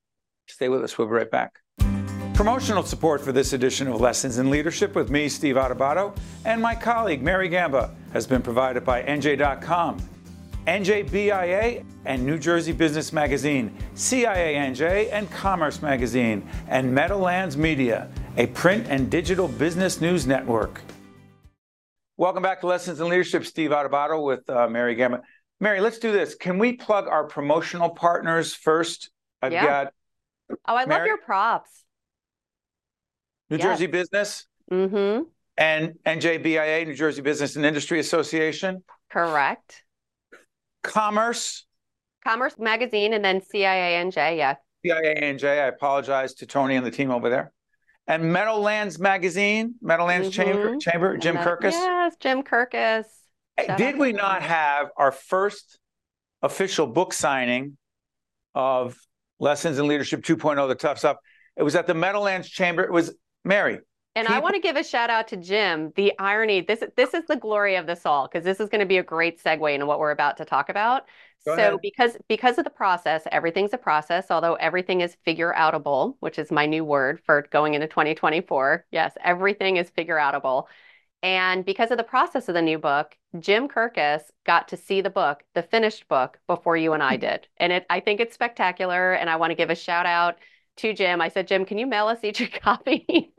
Stay 0.48 0.68
with 0.68 0.82
us. 0.82 0.98
We'll 0.98 1.08
be 1.08 1.14
right 1.14 1.30
back. 1.30 1.58
Promotional 2.34 2.82
support 2.82 3.20
for 3.20 3.30
this 3.30 3.52
edition 3.52 3.88
of 3.88 4.00
Lessons 4.00 4.38
in 4.38 4.50
Leadership 4.50 4.94
with 4.94 5.10
me, 5.10 5.28
Steve 5.28 5.56
Adubato, 5.56 6.16
and 6.44 6.60
my 6.60 6.74
colleague, 6.74 7.22
Mary 7.22 7.48
Gamba, 7.48 7.94
has 8.12 8.26
been 8.26 8.42
provided 8.42 8.84
by 8.84 9.02
NJ.com, 9.02 9.98
NJBIA, 10.66 11.84
and 12.04 12.24
New 12.26 12.38
Jersey 12.38 12.72
Business 12.72 13.12
Magazine, 13.12 13.76
CIA 13.94 14.54
NJ 14.54 15.12
and 15.12 15.30
Commerce 15.30 15.82
Magazine, 15.82 16.48
and 16.68 16.92
Meadowlands 16.92 17.56
Media, 17.56 18.08
a 18.36 18.46
print 18.48 18.86
and 18.88 19.10
digital 19.10 19.46
business 19.46 20.00
news 20.00 20.26
network. 20.26 20.80
Welcome 22.16 22.42
back 22.42 22.60
to 22.62 22.66
Lessons 22.66 23.00
in 23.00 23.08
Leadership. 23.08 23.44
Steve 23.44 23.70
Adubato 23.70 24.24
with 24.24 24.48
uh, 24.48 24.68
Mary 24.68 24.94
Gamba. 24.94 25.22
Mary, 25.60 25.80
let's 25.80 25.98
do 25.98 26.12
this. 26.12 26.34
Can 26.34 26.58
we 26.58 26.72
plug 26.72 27.06
our 27.06 27.24
promotional 27.24 27.90
partners 27.90 28.54
first? 28.54 29.10
I've 29.40 29.52
yeah. 29.52 29.66
got 29.66 29.92
Oh, 30.50 30.56
I 30.76 30.86
Mary? 30.86 31.00
love 31.00 31.06
your 31.06 31.18
props. 31.18 31.70
New 33.50 33.56
yes. 33.56 33.64
Jersey 33.64 33.86
Business. 33.86 34.46
Mm-hmm. 34.70 35.24
And 35.58 35.94
NJBIA, 36.06 36.86
New 36.86 36.94
Jersey 36.94 37.20
Business 37.22 37.56
and 37.56 37.64
Industry 37.66 37.98
Association. 38.00 38.82
Correct. 39.10 39.84
Commerce. 40.82 41.66
Commerce 42.26 42.54
Magazine 42.58 43.12
and 43.12 43.24
then 43.24 43.40
CIANJ, 43.40 44.36
yeah. 44.38 44.54
CIANJ, 44.84 45.44
I 45.44 45.66
apologize 45.66 46.34
to 46.34 46.46
Tony 46.46 46.76
and 46.76 46.86
the 46.86 46.90
team 46.90 47.10
over 47.10 47.28
there. 47.28 47.52
and 48.08 48.32
Meadowlands 48.32 48.98
Magazine, 48.98 49.76
Meadowlands 49.80 50.28
Mhm. 50.28 50.32
Chamber, 50.32 50.76
Chamber, 50.78 51.16
Jim 51.18 51.36
that- 51.36 51.46
Kirkos. 51.46 51.70
Yes, 51.70 52.16
Jim 52.18 52.42
Kirkos. 52.42 53.04
Hey, 53.56 53.76
Did 53.76 53.96
we 53.96 54.12
not 54.12 54.42
have 54.42 54.90
our 54.96 55.12
first 55.12 55.78
official 56.42 56.88
book 56.88 57.12
signing 57.12 57.76
of 58.56 58.96
Lessons 59.42 59.80
in 59.80 59.88
Leadership 59.88 60.22
2.0, 60.22 60.68
the 60.68 60.74
tough 60.76 60.98
stuff? 60.98 61.16
It 61.56 61.64
was 61.64 61.74
at 61.74 61.88
the 61.88 61.94
Meadowlands 61.94 62.48
Chamber. 62.48 62.84
It 62.84 62.92
was 62.92 63.12
Mary. 63.44 63.80
And 64.14 64.28
I 64.28 64.38
want 64.38 64.54
to 64.54 64.60
give 64.60 64.76
a 64.76 64.84
shout 64.84 65.10
out 65.10 65.28
to 65.28 65.36
Jim. 65.36 65.92
The 65.96 66.12
irony, 66.18 66.60
this 66.60 66.84
this 66.96 67.14
is 67.14 67.24
the 67.26 67.36
glory 67.36 67.76
of 67.76 67.86
this 67.86 68.04
all, 68.04 68.28
because 68.28 68.44
this 68.44 68.60
is 68.60 68.68
going 68.68 68.80
to 68.80 68.86
be 68.86 68.98
a 68.98 69.02
great 69.02 69.42
segue 69.42 69.74
into 69.74 69.86
what 69.86 69.98
we're 69.98 70.10
about 70.10 70.36
to 70.36 70.44
talk 70.44 70.68
about. 70.68 71.04
Go 71.44 71.56
so 71.56 71.62
ahead. 71.62 71.80
because 71.82 72.16
because 72.28 72.58
of 72.58 72.64
the 72.64 72.70
process, 72.70 73.22
everything's 73.32 73.72
a 73.72 73.78
process, 73.78 74.30
although 74.30 74.54
everything 74.54 75.00
is 75.00 75.16
figure 75.24 75.52
outable, 75.56 76.16
which 76.20 76.38
is 76.38 76.52
my 76.52 76.66
new 76.66 76.84
word 76.84 77.20
for 77.24 77.46
going 77.50 77.74
into 77.74 77.88
2024. 77.88 78.84
Yes, 78.92 79.14
everything 79.24 79.78
is 79.78 79.90
figure 79.90 80.16
outable. 80.16 80.66
And 81.22 81.64
because 81.64 81.90
of 81.90 81.98
the 81.98 82.04
process 82.04 82.48
of 82.48 82.54
the 82.54 82.62
new 82.62 82.78
book, 82.78 83.16
Jim 83.38 83.68
Kirkos 83.68 84.22
got 84.44 84.68
to 84.68 84.76
see 84.76 85.00
the 85.00 85.10
book, 85.10 85.44
the 85.54 85.62
finished 85.62 86.08
book, 86.08 86.38
before 86.46 86.76
you 86.76 86.92
and 86.92 87.02
I 87.02 87.16
did. 87.28 87.46
And 87.58 87.72
it 87.72 87.86
I 87.88 88.00
think 88.00 88.20
it's 88.20 88.34
spectacular. 88.34 89.12
And 89.12 89.30
I 89.30 89.36
want 89.36 89.50
to 89.50 89.54
give 89.54 89.70
a 89.70 89.74
shout 89.76 90.06
out 90.06 90.36
to 90.78 90.94
Jim. 90.94 91.20
I 91.20 91.28
said, 91.28 91.46
Jim, 91.46 91.64
can 91.64 91.78
you 91.78 91.86
mail 91.86 92.08
us 92.08 92.24
each 92.24 92.40
a 92.40 92.46
copy? 92.60 93.32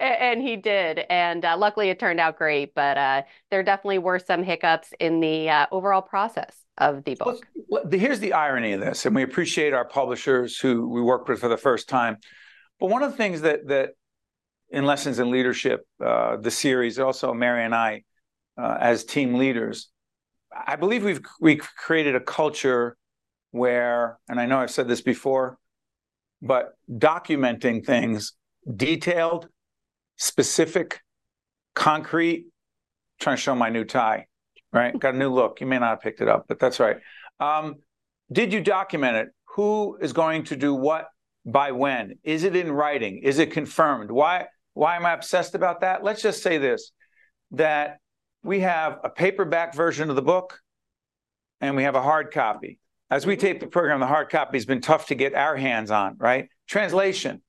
And 0.00 0.42
he 0.42 0.56
did. 0.56 1.00
And 1.08 1.44
uh, 1.44 1.56
luckily 1.56 1.90
it 1.90 1.98
turned 1.98 2.20
out 2.20 2.36
great. 2.36 2.74
But 2.74 2.98
uh, 2.98 3.22
there 3.50 3.62
definitely 3.62 3.98
were 3.98 4.18
some 4.18 4.42
hiccups 4.42 4.92
in 4.98 5.20
the 5.20 5.48
uh, 5.48 5.66
overall 5.70 6.02
process 6.02 6.64
of 6.76 7.04
the 7.04 7.14
book. 7.14 7.46
Well, 7.68 7.84
here's 7.90 8.20
the 8.20 8.32
irony 8.32 8.72
of 8.72 8.80
this, 8.80 9.04
and 9.04 9.14
we 9.14 9.22
appreciate 9.22 9.72
our 9.72 9.84
publishers 9.84 10.58
who 10.58 10.88
we 10.88 11.02
worked 11.02 11.28
with 11.28 11.40
for 11.40 11.48
the 11.48 11.56
first 11.56 11.88
time. 11.88 12.18
But 12.78 12.90
one 12.90 13.02
of 13.02 13.10
the 13.10 13.16
things 13.16 13.40
that 13.40 13.66
that 13.68 13.90
in 14.70 14.84
Lessons 14.84 15.18
in 15.18 15.30
Leadership, 15.30 15.86
uh, 16.04 16.36
the 16.36 16.50
series, 16.50 16.98
also 16.98 17.32
Mary 17.32 17.64
and 17.64 17.74
I, 17.74 18.02
uh, 18.60 18.76
as 18.80 19.04
team 19.04 19.34
leaders, 19.34 19.88
I 20.52 20.76
believe 20.76 21.04
we've 21.04 21.20
we 21.40 21.56
created 21.56 22.14
a 22.14 22.20
culture 22.20 22.96
where, 23.50 24.18
and 24.28 24.40
I 24.40 24.46
know 24.46 24.58
I've 24.58 24.70
said 24.70 24.88
this 24.88 25.00
before, 25.00 25.58
but 26.42 26.74
documenting 26.90 27.84
things 27.84 28.34
detailed, 28.76 29.48
specific, 30.16 31.00
concrete. 31.74 32.46
Trying 33.20 33.36
to 33.36 33.42
show 33.42 33.54
my 33.54 33.68
new 33.68 33.84
tie, 33.84 34.26
right? 34.72 34.96
Got 34.96 35.14
a 35.14 35.18
new 35.18 35.32
look. 35.32 35.60
You 35.60 35.66
may 35.66 35.78
not 35.78 35.90
have 35.90 36.00
picked 36.00 36.20
it 36.20 36.28
up, 36.28 36.44
but 36.46 36.60
that's 36.60 36.78
right. 36.78 36.98
Um, 37.40 37.76
did 38.30 38.52
you 38.52 38.60
document 38.60 39.16
it? 39.16 39.28
Who 39.56 39.98
is 40.00 40.12
going 40.12 40.44
to 40.44 40.56
do 40.56 40.72
what 40.72 41.08
by 41.44 41.72
when? 41.72 42.18
Is 42.22 42.44
it 42.44 42.54
in 42.54 42.70
writing? 42.70 43.18
Is 43.18 43.40
it 43.40 43.50
confirmed? 43.50 44.12
Why 44.12 44.46
why 44.78 44.94
am 44.94 45.04
I 45.04 45.12
obsessed 45.12 45.56
about 45.56 45.80
that? 45.80 46.04
Let's 46.04 46.22
just 46.22 46.40
say 46.40 46.56
this 46.58 46.92
that 47.50 47.98
we 48.44 48.60
have 48.60 49.00
a 49.02 49.10
paperback 49.10 49.74
version 49.74 50.08
of 50.08 50.14
the 50.14 50.22
book 50.22 50.60
and 51.60 51.74
we 51.74 51.82
have 51.82 51.96
a 51.96 52.02
hard 52.02 52.30
copy. 52.30 52.78
As 53.10 53.26
we 53.26 53.36
tape 53.36 53.58
the 53.58 53.66
program, 53.66 53.98
the 53.98 54.06
hard 54.06 54.30
copy 54.30 54.56
has 54.56 54.66
been 54.66 54.80
tough 54.80 55.06
to 55.06 55.16
get 55.16 55.34
our 55.34 55.56
hands 55.56 55.90
on, 55.90 56.16
right? 56.18 56.48
Translation. 56.68 57.42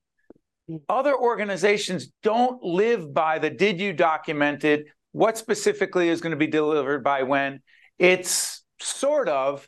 Other 0.87 1.15
organizations 1.15 2.07
don't 2.23 2.63
live 2.63 3.13
by 3.13 3.37
the 3.37 3.51
did 3.51 3.79
you 3.79 3.93
document 3.93 4.63
it? 4.63 4.85
What 5.11 5.37
specifically 5.37 6.09
is 6.09 6.21
going 6.21 6.31
to 6.31 6.37
be 6.37 6.47
delivered 6.47 7.03
by 7.03 7.23
when? 7.23 7.59
It's 7.99 8.63
sort 8.81 9.29
of, 9.29 9.67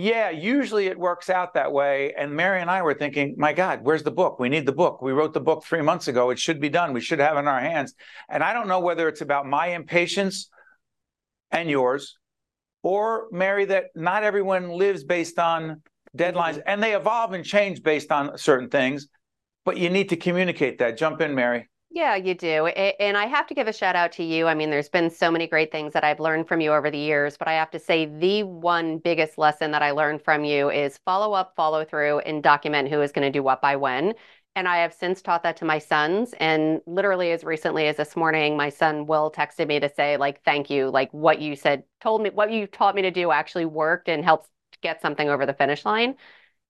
yeah, 0.00 0.30
usually 0.30 0.86
it 0.86 0.98
works 0.98 1.28
out 1.28 1.54
that 1.54 1.72
way. 1.72 2.14
And 2.16 2.34
Mary 2.34 2.60
and 2.60 2.70
I 2.70 2.82
were 2.82 2.94
thinking, 2.94 3.34
my 3.36 3.52
God, 3.52 3.80
where's 3.82 4.02
the 4.02 4.10
book? 4.10 4.40
We 4.40 4.48
need 4.48 4.66
the 4.66 4.72
book. 4.72 5.02
We 5.02 5.12
wrote 5.12 5.34
the 5.34 5.40
book 5.40 5.64
three 5.64 5.82
months 5.82 6.08
ago. 6.08 6.30
It 6.30 6.38
should 6.38 6.60
be 6.60 6.68
done. 6.68 6.92
We 6.92 7.00
should 7.00 7.18
have 7.18 7.36
it 7.36 7.40
in 7.40 7.48
our 7.48 7.60
hands. 7.60 7.94
And 8.28 8.42
I 8.42 8.52
don't 8.52 8.68
know 8.68 8.80
whether 8.80 9.08
it's 9.08 9.20
about 9.20 9.46
my 9.46 9.68
impatience 9.68 10.48
and 11.50 11.68
yours, 11.68 12.16
or 12.82 13.26
Mary, 13.30 13.66
that 13.66 13.86
not 13.94 14.22
everyone 14.24 14.70
lives 14.70 15.04
based 15.04 15.38
on 15.38 15.82
deadlines 16.16 16.54
mm-hmm. 16.54 16.68
and 16.68 16.82
they 16.82 16.94
evolve 16.94 17.32
and 17.32 17.44
change 17.44 17.82
based 17.82 18.10
on 18.10 18.38
certain 18.38 18.68
things, 18.68 19.08
but 19.64 19.76
you 19.76 19.90
need 19.90 20.08
to 20.08 20.16
communicate 20.16 20.78
that. 20.78 20.96
Jump 20.96 21.20
in, 21.20 21.34
Mary. 21.34 21.68
Yeah, 21.92 22.14
you 22.14 22.34
do. 22.34 22.66
And 22.66 23.16
I 23.16 23.26
have 23.26 23.48
to 23.48 23.54
give 23.54 23.66
a 23.66 23.72
shout 23.72 23.96
out 23.96 24.12
to 24.12 24.22
you. 24.22 24.46
I 24.46 24.54
mean, 24.54 24.70
there's 24.70 24.88
been 24.88 25.10
so 25.10 25.28
many 25.28 25.48
great 25.48 25.72
things 25.72 25.92
that 25.92 26.04
I've 26.04 26.20
learned 26.20 26.46
from 26.46 26.60
you 26.60 26.72
over 26.72 26.88
the 26.88 26.98
years, 26.98 27.36
but 27.36 27.48
I 27.48 27.54
have 27.54 27.70
to 27.72 27.80
say 27.80 28.06
the 28.06 28.44
one 28.44 28.98
biggest 28.98 29.38
lesson 29.38 29.72
that 29.72 29.82
I 29.82 29.90
learned 29.90 30.22
from 30.22 30.44
you 30.44 30.70
is 30.70 30.98
follow 31.04 31.32
up, 31.32 31.54
follow 31.56 31.84
through, 31.84 32.20
and 32.20 32.44
document 32.44 32.88
who 32.90 33.00
is 33.00 33.10
going 33.10 33.26
to 33.26 33.36
do 33.36 33.42
what 33.42 33.60
by 33.60 33.74
when. 33.74 34.14
And 34.54 34.68
I 34.68 34.78
have 34.78 34.94
since 34.94 35.20
taught 35.20 35.42
that 35.42 35.56
to 35.58 35.64
my 35.64 35.78
sons. 35.78 36.32
And 36.38 36.80
literally, 36.86 37.32
as 37.32 37.42
recently 37.42 37.88
as 37.88 37.96
this 37.96 38.14
morning, 38.14 38.56
my 38.56 38.68
son 38.68 39.06
Will 39.06 39.32
texted 39.32 39.66
me 39.66 39.80
to 39.80 39.92
say, 39.92 40.16
like, 40.16 40.44
thank 40.44 40.70
you. 40.70 40.90
Like, 40.90 41.10
what 41.12 41.40
you 41.40 41.56
said, 41.56 41.82
told 42.00 42.22
me, 42.22 42.30
what 42.30 42.52
you 42.52 42.68
taught 42.68 42.94
me 42.94 43.02
to 43.02 43.10
do 43.10 43.32
actually 43.32 43.64
worked 43.64 44.08
and 44.08 44.24
helped 44.24 44.48
get 44.80 45.02
something 45.02 45.28
over 45.28 45.44
the 45.44 45.54
finish 45.54 45.84
line. 45.84 46.14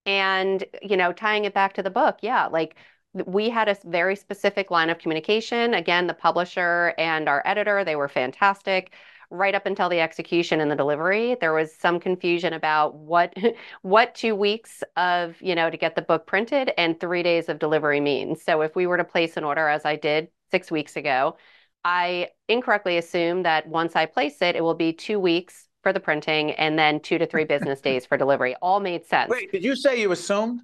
And, 0.06 0.64
you 0.82 0.96
know, 0.96 1.12
tying 1.12 1.44
it 1.44 1.54
back 1.54 1.74
to 1.74 1.82
the 1.82 1.90
book, 1.90 2.18
yeah, 2.22 2.46
like 2.46 2.76
we 3.12 3.50
had 3.50 3.68
a 3.68 3.76
very 3.84 4.16
specific 4.16 4.70
line 4.70 4.90
of 4.90 4.98
communication. 4.98 5.74
Again, 5.74 6.06
the 6.06 6.14
publisher 6.14 6.94
and 6.98 7.28
our 7.28 7.42
editor, 7.44 7.84
they 7.84 7.96
were 7.96 8.08
fantastic. 8.08 8.92
Right 9.32 9.54
up 9.54 9.66
until 9.66 9.88
the 9.88 10.00
execution 10.00 10.60
and 10.60 10.70
the 10.70 10.76
delivery, 10.76 11.36
there 11.40 11.52
was 11.52 11.72
some 11.74 12.00
confusion 12.00 12.52
about 12.52 12.96
what 12.96 13.32
what 13.82 14.14
two 14.14 14.34
weeks 14.34 14.82
of, 14.96 15.40
you 15.40 15.54
know, 15.54 15.70
to 15.70 15.76
get 15.76 15.94
the 15.94 16.02
book 16.02 16.26
printed 16.26 16.72
and 16.76 16.98
three 16.98 17.22
days 17.22 17.48
of 17.48 17.58
delivery 17.60 18.00
means. 18.00 18.42
So 18.42 18.60
if 18.62 18.74
we 18.74 18.86
were 18.86 18.96
to 18.96 19.04
place 19.04 19.36
an 19.36 19.44
order, 19.44 19.68
as 19.68 19.84
I 19.84 19.96
did 19.96 20.28
six 20.50 20.70
weeks 20.70 20.96
ago, 20.96 21.36
I 21.84 22.28
incorrectly 22.48 22.98
assumed 22.98 23.44
that 23.44 23.68
once 23.68 23.94
I 23.94 24.06
place 24.06 24.42
it, 24.42 24.56
it 24.56 24.62
will 24.62 24.74
be 24.74 24.92
two 24.92 25.20
weeks 25.20 25.68
for 25.82 25.92
the 25.92 26.00
printing 26.00 26.50
and 26.52 26.78
then 26.78 27.00
two 27.00 27.18
to 27.18 27.26
three 27.26 27.44
business 27.44 27.80
days 27.88 28.04
for 28.04 28.16
delivery. 28.16 28.56
All 28.60 28.80
made 28.80 29.06
sense. 29.06 29.30
Wait, 29.30 29.50
did 29.52 29.64
you 29.64 29.76
say 29.76 30.00
you 30.00 30.12
assumed? 30.12 30.60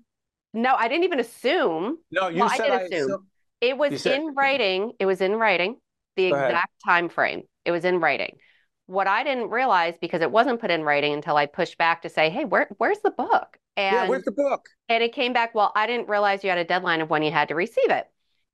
No, 0.57 0.75
I 0.75 0.89
didn't 0.89 1.05
even 1.05 1.21
assume. 1.21 1.99
No, 2.11 2.29
you 2.29 2.41
Well, 2.41 2.49
I 2.51 2.57
said 2.57 2.65
did 2.65 2.73
I 2.73 2.81
assume. 2.83 3.11
assumed. 3.11 3.25
It 3.61 3.77
was 3.79 4.03
said- 4.03 4.21
in 4.21 4.35
writing. 4.35 4.93
It 4.99 5.05
was 5.07 5.21
in 5.21 5.35
writing, 5.37 5.77
the 6.17 6.31
Go 6.31 6.35
ahead. 6.37 6.51
exact 6.51 6.73
time 6.85 7.09
frame. 7.11 7.43
It 7.67 7.73
was 7.73 7.85
in 7.85 8.01
writing. 8.01 8.39
What 8.87 9.07
I 9.07 9.23
didn't 9.23 9.51
realize 9.51 9.95
because 10.01 10.23
it 10.23 10.31
wasn't 10.31 10.61
put 10.61 10.71
in 10.71 10.83
writing 10.83 11.13
until 11.13 11.37
I 11.37 11.45
pushed 11.47 11.77
back 11.77 12.03
to 12.03 12.09
say, 12.09 12.31
"Hey, 12.31 12.45
where 12.47 12.69
where's 12.79 13.01
the 13.01 13.11
book?" 13.11 13.59
And 13.77 13.95
Yeah, 13.95 14.09
where's 14.09 14.25
the 14.25 14.33
book? 14.33 14.67
and 14.89 15.03
it 15.05 15.13
came 15.13 15.33
back, 15.35 15.55
"Well, 15.55 15.73
I 15.77 15.87
didn't 15.87 16.09
realize 16.09 16.43
you 16.43 16.49
had 16.51 16.59
a 16.59 16.65
deadline 16.65 17.03
of 17.03 17.11
when 17.11 17.23
you 17.23 17.31
had 17.33 17.49
to 17.49 17.55
receive 17.55 17.91
it." 17.91 18.09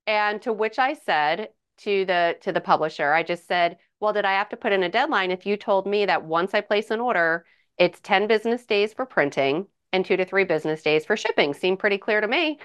And 0.05 0.41
to 0.41 0.51
which 0.51 0.79
I 0.79 0.93
said 0.95 1.49
to 1.79 2.03
the 2.05 2.37
to 2.41 2.51
the 2.51 2.59
publisher, 2.61 3.13
I 3.13 3.23
just 3.23 3.47
said, 3.47 3.77
"Well, 4.01 4.11
did 4.11 4.25
I 4.25 4.33
have 4.33 4.49
to 4.49 4.57
put 4.57 4.73
in 4.73 4.83
a 4.83 4.89
deadline 4.89 5.31
if 5.31 5.45
you 5.45 5.55
told 5.55 5.87
me 5.87 6.05
that 6.07 6.23
once 6.25 6.53
I 6.53 6.61
place 6.61 6.91
an 6.91 6.99
order, 6.99 7.45
it's 7.77 7.99
10 8.01 8.27
business 8.27 8.65
days 8.65 8.93
for 8.93 9.05
printing 9.05 9.67
and 9.93 10.05
2 10.05 10.17
to 10.17 10.25
3 10.25 10.43
business 10.45 10.81
days 10.83 11.05
for 11.05 11.15
shipping?" 11.17 11.53
Seemed 11.53 11.79
pretty 11.79 11.97
clear 11.97 12.21
to 12.21 12.27
me. 12.27 12.59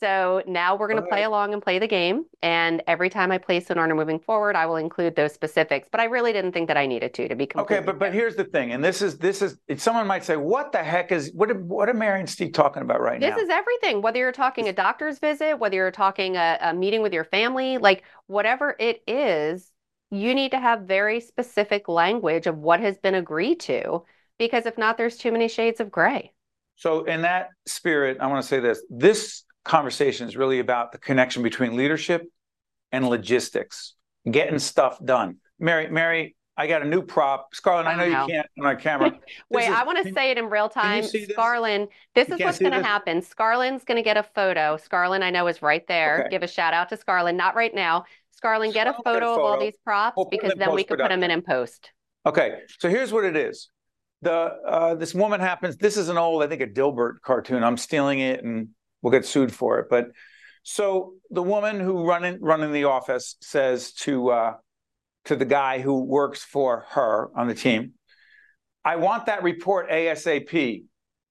So 0.00 0.42
now 0.46 0.76
we're 0.76 0.88
going 0.88 1.02
to 1.02 1.08
play 1.08 1.20
right. 1.20 1.26
along 1.26 1.52
and 1.54 1.62
play 1.62 1.78
the 1.78 1.86
game. 1.88 2.26
And 2.42 2.82
every 2.86 3.08
time 3.10 3.30
I 3.32 3.38
place 3.38 3.70
an 3.70 3.78
order 3.78 3.94
moving 3.94 4.18
forward, 4.18 4.56
I 4.56 4.66
will 4.66 4.76
include 4.76 5.16
those 5.16 5.32
specifics. 5.32 5.88
But 5.90 6.00
I 6.00 6.04
really 6.04 6.32
didn't 6.32 6.52
think 6.52 6.68
that 6.68 6.76
I 6.76 6.86
needed 6.86 7.14
to, 7.14 7.28
to 7.28 7.34
be 7.36 7.46
Okay, 7.56 7.76
completely 7.76 7.84
but 7.86 7.98
but 7.98 8.12
fair. 8.12 8.12
here's 8.12 8.36
the 8.36 8.44
thing, 8.44 8.72
and 8.72 8.82
this 8.84 9.00
is 9.00 9.18
this 9.18 9.40
is 9.42 9.58
someone 9.76 10.06
might 10.06 10.24
say, 10.24 10.36
what 10.36 10.72
the 10.72 10.82
heck 10.82 11.12
is 11.12 11.32
what 11.34 11.54
what 11.62 11.88
are 11.88 11.94
Mary 11.94 12.20
and 12.20 12.28
Steve 12.28 12.52
talking 12.52 12.82
about 12.82 13.00
right 13.00 13.20
This 13.20 13.30
now? 13.30 13.36
This 13.36 13.44
is 13.44 13.50
everything, 13.50 14.02
whether 14.02 14.18
you're 14.18 14.32
talking 14.32 14.68
a 14.68 14.72
doctor's 14.72 15.18
visit, 15.18 15.58
whether 15.58 15.76
you're 15.76 15.90
talking 15.90 16.36
a, 16.36 16.58
a 16.60 16.74
meeting 16.74 17.02
with 17.02 17.12
your 17.12 17.24
family, 17.24 17.78
like 17.78 18.04
whatever 18.26 18.76
it 18.78 19.02
is, 19.06 19.72
you 20.10 20.34
need 20.34 20.50
to 20.52 20.60
have 20.60 20.82
very 20.82 21.20
specific 21.20 21.88
language 21.88 22.46
of 22.46 22.58
what 22.58 22.80
has 22.80 22.98
been 22.98 23.14
agreed 23.14 23.60
to, 23.60 24.04
because 24.38 24.66
if 24.66 24.76
not, 24.78 24.96
there's 24.96 25.16
too 25.16 25.32
many 25.32 25.48
shades 25.48 25.80
of 25.80 25.90
gray. 25.90 26.32
So 26.76 27.04
in 27.04 27.22
that 27.22 27.48
spirit, 27.66 28.18
I 28.20 28.26
want 28.26 28.42
to 28.42 28.48
say 28.48 28.60
this. 28.60 28.82
This 28.90 29.44
conversation 29.64 30.28
is 30.28 30.36
really 30.36 30.58
about 30.58 30.92
the 30.92 30.98
connection 30.98 31.42
between 31.42 31.76
leadership 31.76 32.22
and 32.92 33.08
logistics, 33.08 33.94
getting 34.30 34.58
stuff 34.58 34.98
done. 35.04 35.36
Mary, 35.58 35.88
Mary, 35.88 36.36
I 36.56 36.66
got 36.66 36.82
a 36.82 36.84
new 36.84 37.02
prop. 37.02 37.48
Scarlett, 37.52 37.86
I 37.86 37.96
know 37.96 38.04
you 38.04 38.32
can't 38.32 38.46
on 38.58 38.66
our 38.66 38.76
camera. 38.76 39.12
Wait, 39.50 39.64
is- 39.64 39.70
I 39.70 39.84
want 39.84 40.06
to 40.06 40.12
say 40.12 40.30
it 40.30 40.38
in 40.38 40.46
real 40.46 40.68
time. 40.68 41.02
this? 41.02 41.14
Scarlin, 41.14 41.88
this 42.14 42.28
is 42.28 42.38
what's 42.38 42.58
going 42.58 42.72
to 42.72 42.82
happen. 42.82 43.20
Scarlin's 43.20 43.84
going 43.84 43.96
to 43.96 44.02
get 44.02 44.16
a 44.16 44.22
photo. 44.22 44.76
Scarlin, 44.76 45.22
I 45.22 45.30
know, 45.30 45.46
is 45.48 45.62
right 45.62 45.86
there. 45.88 46.20
Okay. 46.20 46.30
Give 46.30 46.42
a 46.42 46.48
shout 46.48 46.72
out 46.74 46.88
to 46.90 46.96
Scarlin. 46.96 47.34
Not 47.34 47.56
right 47.56 47.74
now. 47.74 48.04
Scarlin, 48.40 48.72
get 48.72 48.86
a 48.86 48.92
Scarlin, 48.92 48.94
get 48.94 49.00
a 49.00 49.02
photo 49.02 49.32
of 49.34 49.40
all 49.40 49.60
these 49.60 49.76
props 49.84 50.16
We'll 50.16 50.26
because 50.26 50.52
then 50.56 50.72
we 50.72 50.84
can 50.84 50.96
put 50.96 51.08
them 51.08 51.22
in 51.22 51.30
in 51.30 51.42
post. 51.42 51.90
Okay, 52.26 52.60
so 52.78 52.88
here's 52.88 53.12
what 53.12 53.24
it 53.24 53.36
is. 53.36 53.68
The 54.24 54.32
uh, 54.66 54.94
this 54.94 55.14
woman 55.14 55.40
happens. 55.40 55.76
This 55.76 55.96
is 55.96 56.08
an 56.08 56.16
old, 56.16 56.42
I 56.42 56.46
think, 56.46 56.62
a 56.62 56.66
Dilbert 56.66 57.20
cartoon. 57.22 57.62
I'm 57.62 57.76
stealing 57.76 58.20
it, 58.20 58.42
and 58.42 58.68
we'll 59.02 59.12
get 59.12 59.26
sued 59.26 59.52
for 59.52 59.78
it. 59.78 59.86
But 59.90 60.08
so 60.62 61.14
the 61.30 61.42
woman 61.42 61.78
who 61.78 62.06
running 62.06 62.38
running 62.40 62.72
the 62.72 62.84
office 62.84 63.36
says 63.40 63.92
to 63.92 64.30
uh, 64.30 64.54
to 65.26 65.36
the 65.36 65.44
guy 65.44 65.80
who 65.80 66.04
works 66.04 66.42
for 66.42 66.86
her 66.90 67.30
on 67.36 67.48
the 67.48 67.54
team, 67.54 67.92
"I 68.84 68.96
want 68.96 69.26
that 69.26 69.42
report 69.42 69.90
ASAP." 69.90 70.84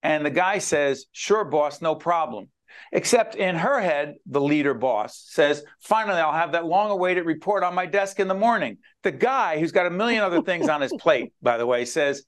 And 0.03 0.25
the 0.25 0.31
guy 0.31 0.59
says, 0.59 1.05
"Sure, 1.11 1.43
boss, 1.43 1.81
no 1.81 1.95
problem." 1.95 2.49
Except 2.91 3.35
in 3.35 3.55
her 3.55 3.79
head, 3.79 4.15
the 4.25 4.41
leader 4.41 4.73
boss 4.73 5.23
says, 5.27 5.63
finally, 5.79 6.19
I'll 6.19 6.33
have 6.33 6.53
that 6.53 6.65
long 6.65 6.91
awaited 6.91 7.25
report 7.25 7.63
on 7.63 7.75
my 7.75 7.85
desk 7.85 8.19
in 8.19 8.27
the 8.27 8.33
morning. 8.33 8.77
The 9.03 9.11
guy 9.11 9.59
who's 9.59 9.71
got 9.71 9.85
a 9.85 9.91
million 9.91 10.23
other 10.23 10.41
things 10.41 10.69
on 10.69 10.81
his 10.81 10.93
plate, 10.99 11.33
by 11.41 11.57
the 11.57 11.65
way, 11.65 11.85
says, 11.85 12.23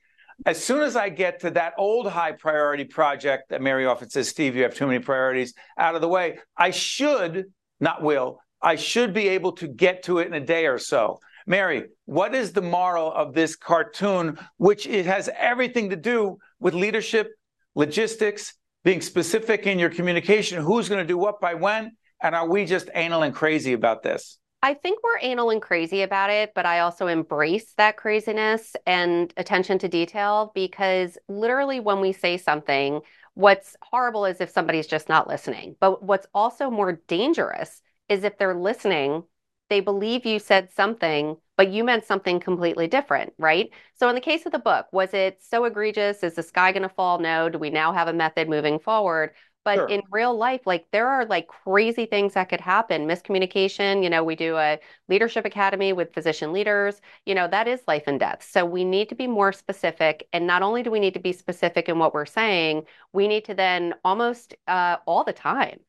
as 0.45 0.63
soon 0.63 0.81
as 0.81 0.95
I 0.95 1.09
get 1.09 1.41
to 1.41 1.51
that 1.51 1.73
old 1.77 2.07
high 2.07 2.33
priority 2.33 2.83
project 2.83 3.49
that 3.49 3.61
Mary 3.61 3.85
often 3.85 4.09
says, 4.09 4.27
Steve, 4.27 4.55
you 4.55 4.63
have 4.63 4.75
too 4.75 4.87
many 4.87 4.99
priorities 4.99 5.53
out 5.77 5.95
of 5.95 6.01
the 6.01 6.07
way, 6.07 6.39
I 6.57 6.71
should, 6.71 7.45
not 7.79 8.01
will, 8.01 8.39
I 8.61 8.75
should 8.75 9.13
be 9.13 9.29
able 9.29 9.53
to 9.53 9.67
get 9.67 10.03
to 10.03 10.19
it 10.19 10.27
in 10.27 10.33
a 10.33 10.39
day 10.39 10.65
or 10.65 10.79
so. 10.79 11.19
Mary, 11.47 11.85
what 12.05 12.33
is 12.33 12.53
the 12.53 12.61
moral 12.61 13.11
of 13.13 13.33
this 13.33 13.55
cartoon, 13.55 14.39
which 14.57 14.87
it 14.87 15.05
has 15.05 15.29
everything 15.37 15.91
to 15.91 15.95
do 15.95 16.37
with 16.59 16.73
leadership, 16.73 17.29
logistics, 17.75 18.55
being 18.83 19.01
specific 19.01 19.67
in 19.67 19.79
your 19.79 19.89
communication, 19.89 20.61
who's 20.61 20.89
going 20.89 21.01
to 21.01 21.07
do 21.07 21.17
what 21.17 21.39
by 21.39 21.53
when, 21.53 21.91
and 22.21 22.33
are 22.33 22.47
we 22.47 22.65
just 22.65 22.89
anal 22.93 23.23
and 23.23 23.35
crazy 23.35 23.73
about 23.73 24.01
this? 24.01 24.37
I 24.65 24.73
think 24.73 25.03
we're 25.03 25.19
anal 25.21 25.51
and 25.51 25.61
crazy 25.61 26.01
about 26.01 26.31
it, 26.31 26.53
but 26.55 26.65
I 26.65 26.79
also 26.79 27.05
embrace 27.05 27.73
that 27.73 27.97
craziness 27.97 28.75
and 28.87 29.31
attention 29.37 29.77
to 29.77 29.87
detail 29.87 30.51
because 30.55 31.19
literally 31.27 31.79
when 31.79 32.01
we 32.01 32.11
say 32.11 32.37
something, 32.37 33.01
what's 33.35 33.77
horrible 33.83 34.25
is 34.25 34.41
if 34.41 34.49
somebody's 34.49 34.87
just 34.87 35.07
not 35.07 35.27
listening. 35.27 35.75
But 35.79 36.01
what's 36.01 36.25
also 36.33 36.71
more 36.71 36.93
dangerous 37.07 37.83
is 38.09 38.23
if 38.23 38.39
they're 38.39 38.55
listening, 38.55 39.25
they 39.69 39.81
believe 39.81 40.25
you 40.25 40.39
said 40.39 40.71
something, 40.71 41.37
but 41.57 41.69
you 41.69 41.83
meant 41.83 42.05
something 42.05 42.39
completely 42.39 42.87
different, 42.87 43.33
right? 43.37 43.69
So, 43.93 44.09
in 44.09 44.15
the 44.15 44.21
case 44.21 44.47
of 44.47 44.51
the 44.51 44.57
book, 44.57 44.87
was 44.91 45.13
it 45.13 45.43
so 45.43 45.65
egregious? 45.65 46.23
Is 46.23 46.35
the 46.35 46.43
sky 46.43 46.71
going 46.71 46.83
to 46.83 46.89
fall? 46.89 47.19
No. 47.19 47.49
Do 47.49 47.59
we 47.59 47.69
now 47.69 47.93
have 47.93 48.07
a 48.07 48.13
method 48.13 48.49
moving 48.49 48.79
forward? 48.79 49.35
But 49.65 49.83
sure. 49.83 49.89
in 49.89 50.01
real 50.11 50.37
life, 50.37 50.61
like 50.65 50.85
there 50.91 51.07
are 51.09 51.25
like 51.25 51.47
crazy 51.47 52.05
things 52.05 52.35
that 52.35 52.49
could 52.49 52.61
happen. 52.61 53.07
Miscommunication, 53.07 54.03
you 54.03 54.09
know, 54.09 54.23
we 54.23 54.35
do 54.37 54.55
a 54.57 54.79
leadership 55.09 55.43
academy 55.45 55.91
with 55.91 56.13
physician 56.13 56.53
leaders, 56.53 57.01
you 57.25 57.35
know, 57.35 57.47
that 57.49 57.67
is 57.67 57.81
life 57.87 58.03
and 58.07 58.19
death. 58.19 58.47
So 58.49 58.63
we 58.65 58.85
need 58.85 59.09
to 59.09 59.15
be 59.15 59.27
more 59.27 59.51
specific. 59.51 60.27
And 60.33 60.47
not 60.47 60.61
only 60.61 60.83
do 60.83 60.91
we 60.91 60.99
need 61.01 61.15
to 61.15 61.19
be 61.19 61.33
specific 61.33 61.89
in 61.89 61.99
what 61.99 62.13
we're 62.13 62.25
saying, 62.27 62.85
we 63.11 63.27
need 63.27 63.45
to 63.45 63.55
then 63.55 63.95
almost 64.05 64.55
uh, 64.67 64.97
all 65.07 65.23
the 65.23 65.33
time 65.33 65.79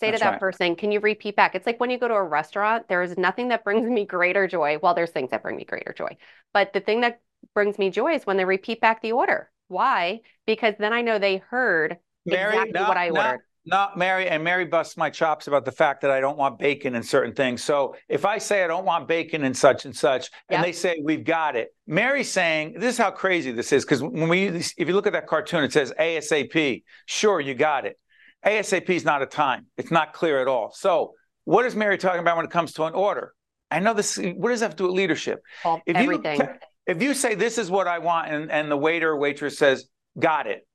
say 0.00 0.10
That's 0.10 0.12
to 0.12 0.18
that 0.18 0.38
right. 0.38 0.38
person, 0.38 0.76
can 0.76 0.92
you 0.92 1.00
repeat 1.00 1.36
back? 1.36 1.54
It's 1.54 1.66
like 1.66 1.80
when 1.80 1.90
you 1.90 1.98
go 1.98 2.08
to 2.08 2.14
a 2.14 2.22
restaurant, 2.22 2.88
there 2.88 3.02
is 3.02 3.18
nothing 3.18 3.48
that 3.48 3.64
brings 3.64 3.88
me 3.88 4.04
greater 4.04 4.46
joy. 4.46 4.78
Well, 4.82 4.94
there's 4.94 5.10
things 5.10 5.30
that 5.30 5.42
bring 5.42 5.56
me 5.56 5.64
greater 5.64 5.92
joy. 5.96 6.16
But 6.52 6.72
the 6.72 6.80
thing 6.80 7.00
that 7.02 7.20
brings 7.54 7.78
me 7.78 7.90
joy 7.90 8.14
is 8.14 8.26
when 8.26 8.36
they 8.36 8.44
repeat 8.44 8.80
back 8.80 9.02
the 9.02 9.12
order. 9.12 9.50
Why? 9.68 10.20
Because 10.46 10.74
then 10.78 10.92
I 10.92 11.02
know 11.02 11.18
they 11.18 11.38
heard 11.38 11.98
Mary, 12.30 12.54
exactly 12.54 12.72
not, 12.72 12.88
what 12.88 12.96
I 12.96 13.08
not, 13.08 13.26
ordered. 13.26 13.40
Not 13.66 13.98
Mary, 13.98 14.28
and 14.28 14.42
Mary 14.42 14.64
busts 14.64 14.96
my 14.96 15.10
chops 15.10 15.46
about 15.46 15.66
the 15.66 15.72
fact 15.72 16.00
that 16.00 16.10
I 16.10 16.20
don't 16.20 16.38
want 16.38 16.58
bacon 16.58 16.94
in 16.94 17.02
certain 17.02 17.34
things. 17.34 17.62
So 17.62 17.96
if 18.08 18.24
I 18.24 18.38
say 18.38 18.64
I 18.64 18.66
don't 18.66 18.86
want 18.86 19.06
bacon 19.06 19.44
in 19.44 19.52
such 19.52 19.84
and 19.84 19.94
such, 19.94 20.30
and 20.48 20.64
they 20.64 20.72
say 20.72 21.00
we've 21.04 21.24
got 21.24 21.54
it, 21.54 21.68
Mary's 21.86 22.30
saying 22.30 22.76
this 22.78 22.94
is 22.94 22.98
how 22.98 23.10
crazy 23.10 23.52
this 23.52 23.72
is 23.72 23.84
because 23.84 24.02
when 24.02 24.28
we, 24.28 24.46
if 24.46 24.78
you 24.78 24.94
look 24.94 25.06
at 25.06 25.12
that 25.12 25.26
cartoon, 25.26 25.64
it 25.64 25.72
says 25.72 25.92
ASAP. 26.00 26.82
Sure, 27.04 27.40
you 27.40 27.54
got 27.54 27.84
it. 27.84 27.98
ASAP 28.46 28.88
is 28.88 29.04
not 29.04 29.20
a 29.20 29.26
time. 29.26 29.66
It's 29.76 29.90
not 29.90 30.12
clear 30.12 30.40
at 30.40 30.48
all. 30.48 30.72
So, 30.74 31.12
what 31.44 31.66
is 31.66 31.74
Mary 31.74 31.98
talking 31.98 32.20
about 32.20 32.36
when 32.36 32.46
it 32.46 32.50
comes 32.50 32.72
to 32.74 32.84
an 32.84 32.94
order? 32.94 33.34
I 33.70 33.80
know 33.80 33.94
this. 33.94 34.16
What 34.16 34.50
does 34.50 34.60
that 34.60 34.66
have 34.66 34.76
to 34.76 34.84
do 34.84 34.86
with 34.86 34.96
leadership? 34.96 35.40
All, 35.64 35.80
if 35.86 35.96
everything. 35.96 36.40
You, 36.40 36.48
if 36.86 37.02
you 37.02 37.14
say 37.14 37.34
this 37.34 37.58
is 37.58 37.70
what 37.70 37.86
I 37.86 37.98
want, 37.98 38.30
and, 38.32 38.50
and 38.50 38.70
the 38.70 38.76
waiter 38.76 39.10
or 39.10 39.18
waitress 39.18 39.58
says, 39.58 39.88
"Got 40.18 40.46
it," 40.46 40.66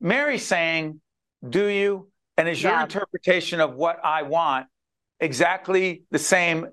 Mary's 0.00 0.46
saying, 0.46 1.00
"Do 1.46 1.66
you?" 1.66 2.10
And 2.36 2.48
is 2.48 2.62
yeah. 2.62 2.70
your 2.70 2.80
interpretation 2.82 3.60
of 3.60 3.74
what 3.74 3.98
I 4.04 4.22
want 4.22 4.66
exactly 5.20 6.04
the 6.10 6.18
same 6.18 6.68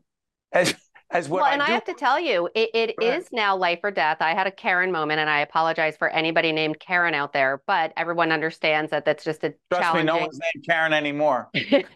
as 0.52 0.76
as 1.12 1.30
what 1.30 1.44
well, 1.44 1.52
and 1.52 1.62
I, 1.62 1.68
I 1.68 1.70
have 1.72 1.86
to 1.86 1.94
tell 1.94 2.20
you, 2.20 2.50
it, 2.56 2.72
it 2.74 2.96
is 3.02 3.28
now 3.32 3.56
life 3.56 3.80
or 3.84 3.92
death. 3.92 4.18
I 4.22 4.34
had 4.34 4.48
a 4.48 4.52
Karen 4.52 4.92
moment, 4.92 5.20
and 5.20 5.30
I 5.30 5.42
apologize 5.42 5.96
for 5.98 6.10
anybody 6.10 6.52
named 6.52 6.80
Karen 6.80 7.14
out 7.14 7.32
there, 7.32 7.62
but 7.68 7.94
everyone 7.96 8.32
understands 8.32 8.92
that 8.92 9.06
that's 9.06 9.24
just 9.24 9.44
a 9.44 9.54
Trust 9.72 9.84
challenging. 9.84 10.06
me, 10.08 10.20
no 10.20 10.26
one's 10.26 10.40
named 10.40 10.66
Karen 10.66 10.94
anymore. 10.94 11.50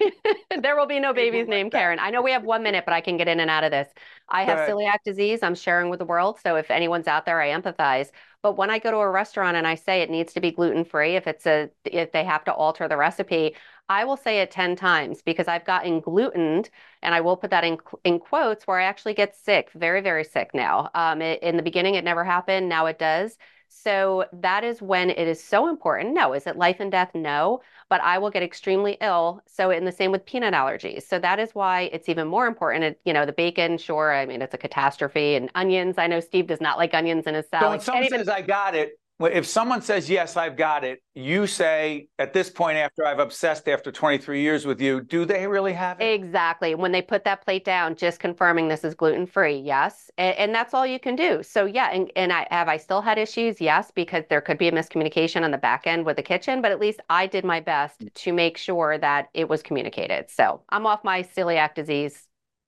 there 0.62 0.78
will 0.78 0.86
be 0.86 1.00
no 1.00 1.12
babies 1.12 1.48
named 1.48 1.72
Karen. 1.72 1.98
I 2.00 2.12
know 2.12 2.22
we 2.22 2.32
have 2.32 2.44
one 2.44 2.62
minute, 2.62 2.86
but 2.86 2.94
I 2.94 3.02
can 3.02 3.18
get 3.18 3.28
in 3.28 3.40
and 3.40 3.50
out 3.50 3.64
of 3.64 3.72
this. 3.72 3.90
I 4.30 4.44
have 4.44 4.70
celiac 4.70 5.00
disease. 5.04 5.40
I'm 5.42 5.56
sharing 5.56 5.90
with 5.90 6.00
the 6.00 6.06
world, 6.06 6.40
so 6.44 6.56
if 6.56 6.70
anyone's 6.70 7.08
out 7.08 7.26
there, 7.26 7.42
I 7.42 7.50
empathize. 7.50 8.12
But 8.42 8.58
when 8.58 8.70
I 8.70 8.80
go 8.80 8.92
to 8.92 8.98
a 8.98 9.10
restaurant 9.10 9.58
and 9.58 9.68
I 9.68 9.76
say 9.76 10.02
it 10.02 10.10
needs 10.10 10.34
to 10.34 10.42
be 10.42 10.52
gluten 10.52 10.86
free, 10.86 11.16
if 11.16 11.28
it's 11.28 11.46
a 11.46 11.70
if 11.86 12.12
they 12.14 12.24
have 12.24 12.44
to 12.46 12.54
alter 12.54 12.88
the 12.88 12.96
recipe, 12.98 13.56
I 13.90 14.06
will 14.06 14.18
say 14.18 14.40
it 14.40 14.52
10 14.52 14.76
times 14.76 15.22
because 15.22 15.48
I've 15.48 15.66
gotten 15.66 16.00
glutened, 16.00 16.70
and 17.02 17.14
I 17.16 17.22
will 17.22 17.36
put 17.36 17.50
that 17.52 17.64
in, 17.64 17.78
in 18.04 18.20
quotes, 18.20 18.66
where 18.68 18.80
I 18.80 18.84
actually 18.84 19.14
get 19.16 19.36
sick, 19.36 19.72
very, 19.74 20.02
very 20.02 20.24
sick 20.24 20.52
now. 20.54 20.90
Um, 20.94 21.22
it, 21.22 21.42
in 21.44 21.58
the 21.58 21.64
beginning, 21.64 21.96
it 21.96 22.04
never 22.04 22.24
happened. 22.24 22.70
Now 22.70 22.86
it 22.86 23.00
does. 23.00 23.38
So 23.68 24.26
that 24.34 24.64
is 24.64 24.82
when 24.82 25.10
it 25.10 25.28
is 25.28 25.44
so 25.44 25.68
important. 25.70 26.14
No, 26.14 26.34
is 26.34 26.48
it 26.48 26.56
life 26.56 26.80
and 26.80 26.92
death? 26.92 27.12
No, 27.14 27.62
but 27.90 28.02
I 28.02 28.18
will 28.20 28.30
get 28.30 28.44
extremely 28.44 28.98
ill. 29.02 29.42
So 29.48 29.72
in 29.72 29.86
the 29.86 29.92
same 29.92 30.12
with 30.12 30.26
peanut 30.26 30.54
allergies. 30.54 31.04
So 31.04 31.20
that 31.20 31.40
is 31.40 31.54
why 31.54 31.90
it's 31.92 32.08
even 32.08 32.28
more 32.28 32.48
important. 32.48 32.84
It, 32.84 33.02
you 33.04 33.14
know, 33.14 33.26
the 33.26 33.34
bacon, 33.34 33.78
sure, 33.78 34.14
I 34.14 34.26
mean 34.26 34.42
it's 34.42 34.54
a 34.54 34.58
catastrophe, 34.58 35.36
and 35.36 35.50
onions. 35.56 35.98
I 35.98 36.08
know 36.08 36.20
Steve 36.20 36.48
does 36.48 36.62
not 36.62 36.78
like 36.78 36.94
onions 36.94 37.26
in 37.26 37.34
his 37.34 37.50
salad. 37.50 37.66
So 37.66 37.70
when 37.70 37.80
someone 37.82 38.04
even, 38.06 38.20
says 38.20 38.30
I 38.30 38.42
got 38.42 38.76
it, 38.76 38.92
if 39.28 39.46
someone 39.46 39.82
says 39.82 40.10
yes 40.10 40.38
i've 40.38 40.56
got 40.56 40.84
it 40.84 41.04
you 41.14 41.46
say 41.46 42.08
at 42.18 42.32
this 42.34 42.50
point 42.50 42.78
after 42.78 43.06
i've 43.06 43.20
obsessed 43.20 43.68
after 43.68 43.92
23 43.92 44.42
years 44.42 44.66
with 44.66 44.80
you 44.80 45.02
do 45.02 45.26
they 45.26 45.48
really 45.48 45.74
have 45.74 46.00
it? 46.00 46.14
Exactly. 46.14 46.76
When 46.76 46.92
they 46.92 47.02
put 47.02 47.24
that 47.26 47.44
plate 47.44 47.66
down 47.66 47.96
just 47.96 48.20
confirming 48.20 48.68
this 48.68 48.84
is 48.84 48.96
gluten 48.96 49.26
free 49.26 49.58
yes. 49.58 50.10
And, 50.18 50.38
and, 50.38 50.56
that's 50.56 50.74
all 50.74 50.86
you 50.86 51.00
can 51.00 51.16
do. 51.16 51.44
So 51.44 51.66
yeah 51.66 51.90
and, 51.92 52.12
and 52.16 52.32
i 52.32 52.48
have 52.50 52.68
i 52.68 52.78
still 52.78 53.02
had 53.02 53.18
issues? 53.18 53.60
Yes 53.60 53.92
because 53.94 54.24
there 54.30 54.42
could 54.42 54.58
be 54.58 54.68
a 54.68 54.72
miscommunication 54.72 55.44
on 55.44 55.52
the 55.52 55.58
back 55.58 55.88
end 55.88 56.06
with 56.06 56.16
the 56.16 56.24
kitchen 56.24 56.62
but 56.62 56.72
at 56.72 56.80
least 56.80 57.00
i 57.10 57.28
did 57.28 57.44
my 57.44 57.60
best 57.60 58.04
to 58.14 58.34
make 58.34 58.58
sure 58.58 58.98
that 58.98 59.30
it 59.34 59.50
was 59.50 59.62
communicated. 59.62 60.30
So 60.30 60.62
i'm 60.70 60.86
off 60.86 61.04
my 61.04 61.24
celiac 61.24 61.76
disease 61.76 62.28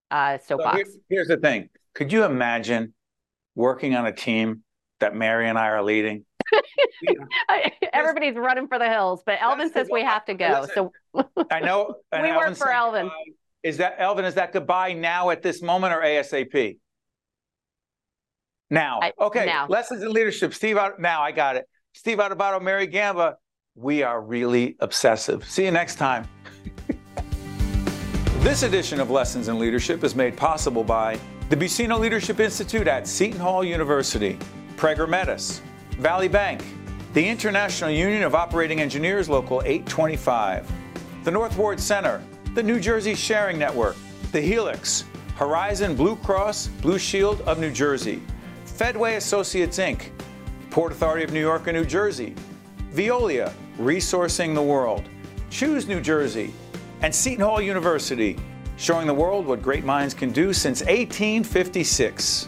uh 0.09 0.37
soapbox. 0.37 0.77
so 0.77 0.83
here, 0.83 1.01
here's 1.09 1.27
the 1.27 1.37
thing. 1.37 1.69
Could 1.93 2.11
you 2.11 2.23
imagine 2.23 2.93
working 3.55 3.95
on 3.95 4.05
a 4.05 4.13
team 4.13 4.63
that 4.99 5.15
mary 5.15 5.49
and 5.49 5.57
i 5.57 5.67
are 5.67 5.83
leading 5.83 6.25
Everybody's 7.93 8.35
running 8.35 8.67
for 8.67 8.79
the 8.79 8.89
hills, 8.89 9.21
but 9.25 9.39
Elvin 9.41 9.71
says 9.71 9.87
we 9.91 10.03
have 10.03 10.25
to 10.25 10.33
go. 10.33 10.61
Listen, 10.61 10.89
so 11.13 11.47
I 11.51 11.59
know 11.59 11.95
we 12.13 12.31
work 12.31 12.55
for 12.55 12.71
Elvin. 12.71 13.09
Is 13.63 13.77
that 13.77 13.95
Elvin? 13.99 14.25
Is 14.25 14.35
that 14.35 14.53
goodbye 14.53 14.93
now 14.93 15.29
at 15.29 15.41
this 15.41 15.61
moment 15.61 15.93
or 15.93 16.01
ASAP? 16.01 16.77
Now, 18.69 18.99
I, 19.01 19.13
okay. 19.19 19.45
Now. 19.45 19.67
Lessons 19.67 20.01
in 20.01 20.11
leadership. 20.11 20.53
Steve, 20.53 20.77
now 20.97 21.21
I 21.21 21.31
got 21.31 21.57
it. 21.57 21.67
Steve 21.93 22.19
Adubato, 22.19 22.61
Mary 22.61 22.87
Gamba. 22.87 23.35
We 23.75 24.03
are 24.03 24.21
really 24.21 24.75
obsessive. 24.79 25.45
See 25.45 25.65
you 25.65 25.71
next 25.71 25.95
time. 25.95 26.27
this 28.39 28.63
edition 28.63 28.99
of 28.99 29.09
Lessons 29.09 29.47
in 29.49 29.59
Leadership 29.59 30.03
is 30.03 30.15
made 30.15 30.35
possible 30.35 30.83
by 30.83 31.19
the 31.49 31.57
Buccino 31.57 31.99
Leadership 31.99 32.39
Institute 32.39 32.87
at 32.87 33.07
Seton 33.07 33.39
Hall 33.39 33.63
University, 33.63 34.39
Prager 34.77 35.07
Metis. 35.07 35.61
Valley 35.97 36.27
Bank, 36.27 36.63
the 37.13 37.27
International 37.27 37.89
Union 37.89 38.23
of 38.23 38.35
Operating 38.35 38.81
Engineers 38.81 39.29
Local 39.29 39.61
825, 39.63 40.71
the 41.23 41.31
North 41.31 41.55
Ward 41.57 41.79
Center, 41.79 42.23
the 42.53 42.63
New 42.63 42.79
Jersey 42.79 43.13
Sharing 43.13 43.59
Network, 43.59 43.95
the 44.31 44.41
Helix, 44.41 45.05
Horizon 45.35 45.95
Blue 45.95 46.15
Cross 46.15 46.67
Blue 46.81 46.97
Shield 46.97 47.41
of 47.41 47.59
New 47.59 47.71
Jersey, 47.71 48.21
Fedway 48.65 49.15
Associates 49.15 49.77
Inc., 49.77 50.09
Port 50.69 50.91
Authority 50.91 51.23
of 51.23 51.33
New 51.33 51.39
York 51.39 51.67
and 51.67 51.77
New 51.77 51.85
Jersey, 51.85 52.33
Veolia, 52.93 53.53
Resourcing 53.77 54.55
the 54.55 54.61
World, 54.61 55.03
Choose 55.49 55.87
New 55.87 55.99
Jersey, 55.99 56.53
and 57.01 57.13
Seton 57.13 57.43
Hall 57.43 57.61
University, 57.61 58.37
showing 58.77 59.05
the 59.05 59.13
world 59.13 59.45
what 59.45 59.61
great 59.61 59.83
minds 59.83 60.13
can 60.13 60.31
do 60.31 60.53
since 60.53 60.81
1856. 60.81 62.47